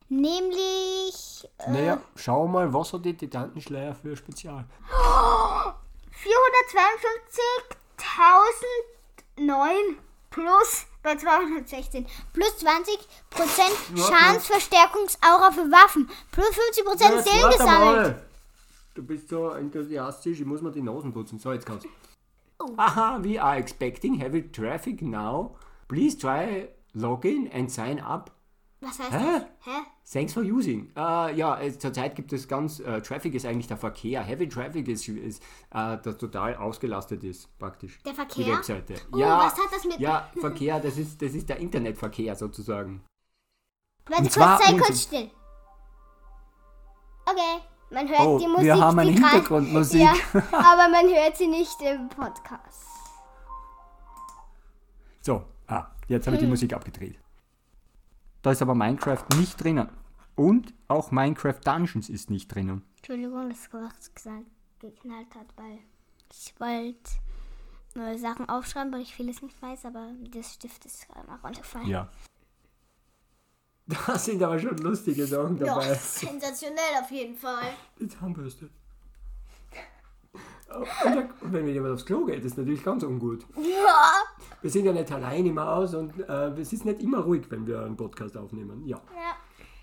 [0.10, 4.66] Nämlich Naja, schau mal, was hat die Titantenschleier für Spezial?
[9.38, 9.96] 452.009
[10.30, 13.00] plus bei 216 plus 20%
[13.96, 18.16] Schadensverstärkungsaura für Waffen plus 50 Prozent Seelen gesammelt.
[18.94, 21.40] Du bist so enthusiastisch, ich muss mir die Nasen putzen.
[21.40, 21.86] So, jetzt kommt's.
[22.76, 25.56] Aha, we are expecting heavy traffic now.
[25.90, 28.32] Please try login and sign up.
[28.82, 29.18] Was heißt Hä?
[29.34, 29.44] das?
[29.66, 29.80] Hä?
[30.14, 30.90] Thanks for using.
[30.96, 34.22] Äh, ja, es, zurzeit gibt es ganz, äh, Traffic ist eigentlich der Verkehr.
[34.24, 38.00] Heavy Traffic ist, ist äh, das total ausgelastet ist, praktisch.
[38.04, 38.48] Der Die Verkehr?
[38.56, 38.96] Webseite.
[39.12, 43.04] Oh, ja, was hat das mit- Ja, Verkehr, das ist, das ist der Internetverkehr sozusagen.
[44.08, 44.34] Warte kurz,
[44.66, 45.30] sei kurz still.
[47.26, 47.62] Okay,
[47.92, 48.72] man hört Oh, die wir Musik.
[48.72, 50.02] haben eine die Hintergrundmusik.
[50.02, 50.14] Ja,
[50.52, 52.86] aber man hört sie nicht im Podcast.
[55.22, 55.44] So,
[56.10, 57.18] jetzt habe ich die Musik abgedreht.
[58.42, 59.90] Da ist aber Minecraft nicht drinnen.
[60.36, 62.84] Und auch Minecraft Dungeons ist nicht drinnen.
[62.98, 64.46] Entschuldigung, dass was gesagt,
[64.80, 65.80] geknallt hat, weil
[66.32, 67.12] ich wollte
[67.96, 71.88] neue Sachen aufschreiben, weil ich vieles nicht weiß, aber das Stift ist gerade mal runtergefallen.
[71.88, 72.10] Ja.
[74.08, 75.96] Da sind aber schon lustige Sachen Ja, dabei.
[75.96, 77.74] sensationell auf jeden Fall.
[78.00, 78.70] Die Zahnbürste.
[80.72, 80.86] Oh,
[81.42, 83.48] Und wenn mir jemand aufs Klo geht, ist natürlich ganz ungut.
[83.58, 84.09] Ja,
[84.62, 87.66] wir sind ja nicht allein im Haus und äh, es ist nicht immer ruhig, wenn
[87.66, 88.86] wir einen Podcast aufnehmen.
[88.86, 88.98] Ja.
[89.16, 89.36] Ja.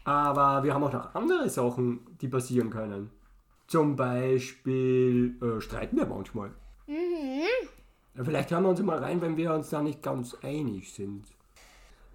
[0.04, 3.10] Aber wir haben auch noch andere Sachen, die passieren können.
[3.66, 6.50] Zum Beispiel äh, streiten wir manchmal.
[6.86, 8.24] Mhm.
[8.24, 11.26] Vielleicht hören wir uns mal rein, wenn wir uns da nicht ganz einig sind.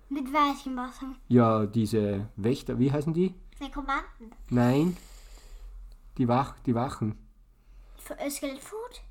[0.09, 1.13] Mit welchem Wasser?
[1.27, 3.35] Ja, diese Wächter, wie heißen die?
[3.61, 4.31] Rekommanten.
[4.49, 4.97] Nein.
[6.17, 7.17] Die, Wach, die Wachen.
[7.97, 9.01] Für Skelettfood?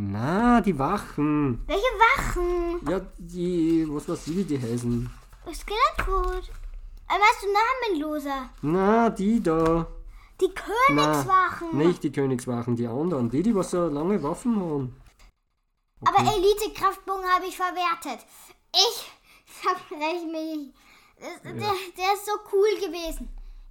[0.00, 1.60] Na, die Wachen.
[1.66, 2.88] Welche Wachen?
[2.88, 5.10] Ja, die, was weiß ich, wie die heißen.
[5.52, 6.44] Skelettfood.
[7.08, 8.48] Äh, weißt du namenloser?
[8.62, 9.88] Na, die da.
[10.40, 11.70] Die Königswachen.
[11.72, 13.28] Na, nicht die Königswachen, die anderen.
[13.28, 14.94] Die, die was so lange Waffen haben.
[16.06, 18.24] Aber Elite-Kraftbogen habe ich verwertet.
[18.72, 19.10] Ich
[19.46, 20.74] verbreche mich.
[21.18, 23.28] Das, der, der ist so cool gewesen.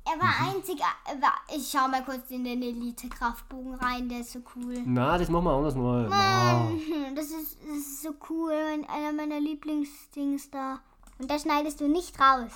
[0.09, 0.79] Er war einzig.
[1.05, 4.75] er war- Ich schau mal kurz in den Elite-Kraftbogen rein, der ist so cool.
[4.85, 6.07] Na, das machen wir anders mal.
[6.07, 6.79] Mann,
[7.15, 8.53] das ist, das ist so cool.
[8.87, 10.79] Einer meiner Lieblingsdings da.
[11.19, 12.51] Und da schneidest du nicht raus.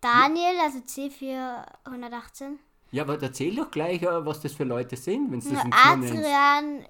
[0.00, 2.56] Daniel, also C418.
[2.92, 5.76] Ja, aber erzähl doch gleich, äh, was das für Leute sind, wenn du das nicht.
[5.86, 6.84] Adrian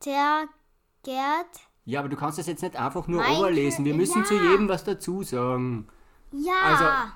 [0.00, 1.60] Östergert.
[1.84, 3.84] Ja, aber du kannst das jetzt nicht einfach nur Mein überlesen.
[3.84, 4.24] Wir müssen ja.
[4.24, 5.88] zu jedem was dazu sagen.
[6.32, 6.52] Ja.
[6.64, 7.12] Also-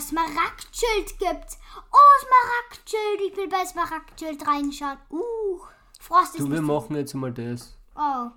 [0.00, 1.58] Smaragdschild gibt's.
[1.92, 3.30] Oh, Smaragdschild.
[3.30, 4.98] Ich will bei Smaragdschild reinschauen.
[5.10, 5.60] Uh,
[5.98, 7.76] Frost ist Du, wir machen jetzt mal das.
[7.94, 8.28] Oh,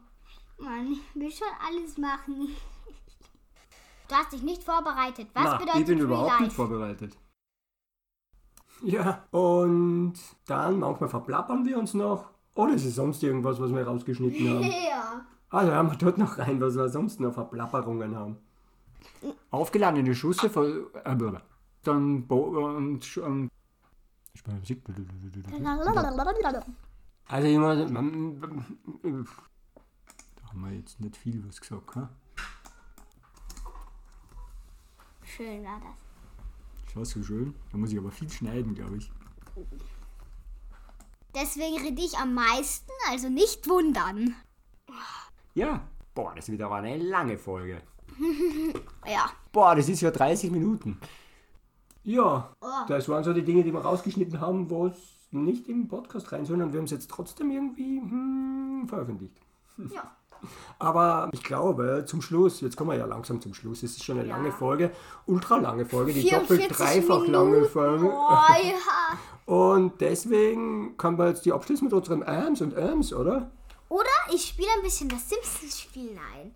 [0.57, 2.55] Mann, ich will schon alles machen.
[4.09, 5.29] Du hast dich nicht vorbereitet.
[5.33, 6.43] Was Na, bedeutet ich bin Free überhaupt Life?
[6.43, 7.17] nicht vorbereitet.
[8.83, 10.13] Ja, und
[10.45, 12.25] dann manchmal verplappern wir uns noch.
[12.53, 14.63] Oder ist es sonst irgendwas, was wir rausgeschnitten haben?
[14.89, 15.25] Ja.
[15.49, 18.37] Also haben wir dort noch rein, was wir sonst noch Verplapperungen haben.
[19.51, 20.87] Aufgeladene Schüsse von.
[21.03, 21.39] Äh,
[21.83, 23.03] dann Bo und.
[23.03, 23.49] Sch- und
[24.33, 24.81] ich meine Musik.
[27.27, 27.75] Also immer.
[27.75, 27.97] Da
[30.47, 32.09] haben wir jetzt nicht viel was gesagt, ha?
[35.23, 36.91] Schön war das.
[36.93, 37.55] Schau so schön.
[37.71, 39.11] Da muss ich aber viel schneiden, glaube ich.
[41.33, 44.35] Deswegen rede ich am meisten, also nicht wundern.
[45.55, 45.87] Ja.
[46.13, 47.81] Boah, das wird aber eine lange Folge.
[49.05, 49.29] Ja.
[49.51, 50.97] Boah, das ist ja 30 Minuten.
[52.03, 52.67] Ja, Oh.
[52.87, 54.97] das waren so die Dinge, die wir rausgeschnitten haben, wo es
[55.31, 59.37] nicht im Podcast rein, sondern wir haben es jetzt trotzdem irgendwie hm, veröffentlicht.
[59.77, 60.11] Ja.
[60.77, 64.19] Aber ich glaube, zum Schluss, jetzt kommen wir ja langsam zum Schluss, es ist schon
[64.19, 64.35] eine Ja.
[64.35, 64.91] lange Folge,
[65.25, 67.65] ultra lange Folge, die 44 doppelt dreifach lange.
[67.65, 68.05] Folge.
[68.11, 69.17] Oh ja.
[69.45, 73.51] Und deswegen können wir jetzt die abschließen mit unserem Ams und Ams, oder?
[73.89, 76.53] Oder ich spiele ein bisschen das Simpsons-Spiel ein.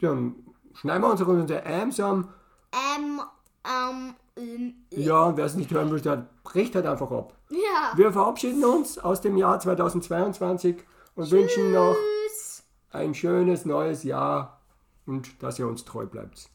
[0.00, 0.34] Dann
[0.80, 2.28] schneiden wir unsere, unsere Ams an.
[2.72, 3.20] Ähm,
[3.64, 7.34] ähm, ähm, Ja, und wer es nicht hören will, der bricht halt einfach ab.
[7.50, 7.92] ja.
[7.96, 10.82] Wir verabschieden uns aus dem Jahr 2022
[11.16, 12.62] und wünschen noch Tschüss.
[12.90, 14.60] ein schönes neues Jahr
[15.06, 16.48] und dass ihr uns treu bleibt.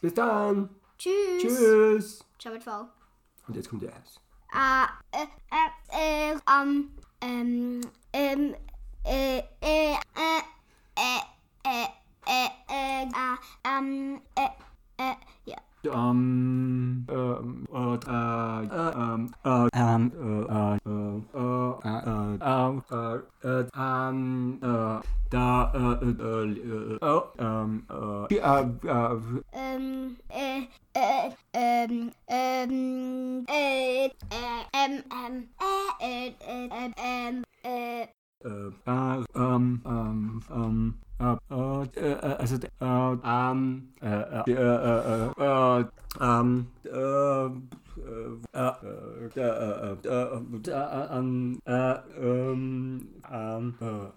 [0.00, 0.68] Bis dann.
[0.98, 1.12] Tschüss.
[1.40, 2.24] Tschüss.
[2.38, 2.70] Ciao mit V.
[3.48, 4.20] Und jetzt kommt der Ass.
[4.52, 6.90] Ah, äh, äh, äh, ähm,
[7.20, 7.80] ähm,
[8.12, 8.54] ähm,
[9.04, 9.94] äh, äh, äh,
[10.96, 11.20] äh,
[11.64, 11.86] äh,
[12.26, 14.48] äh, äh, ah, ähm, äh,
[14.98, 15.14] äh,
[15.44, 15.56] ja.
[15.84, 21.02] Ähm, ähm, äh, äh, äh, ähm, äh, ähm, äh, äh,
[21.32, 22.02] äh,
[22.44, 25.00] äh, äh, äh, ähm, äh,
[25.30, 30.62] da, äh, äh, äh, äh, ähm, äh, äh, äh, Ähm, äh,
[30.94, 34.10] äh, ähm, ähm, äh, äh,
[34.74, 38.06] ähm, ähm, äh, äh, äh, ähm, äh, äh,
[38.44, 43.22] äh, ähm, ähm, ähm, äh, äh, äh, also ähm,
[44.02, 44.52] ähm,
[52.20, 54.08] ähm, ähm,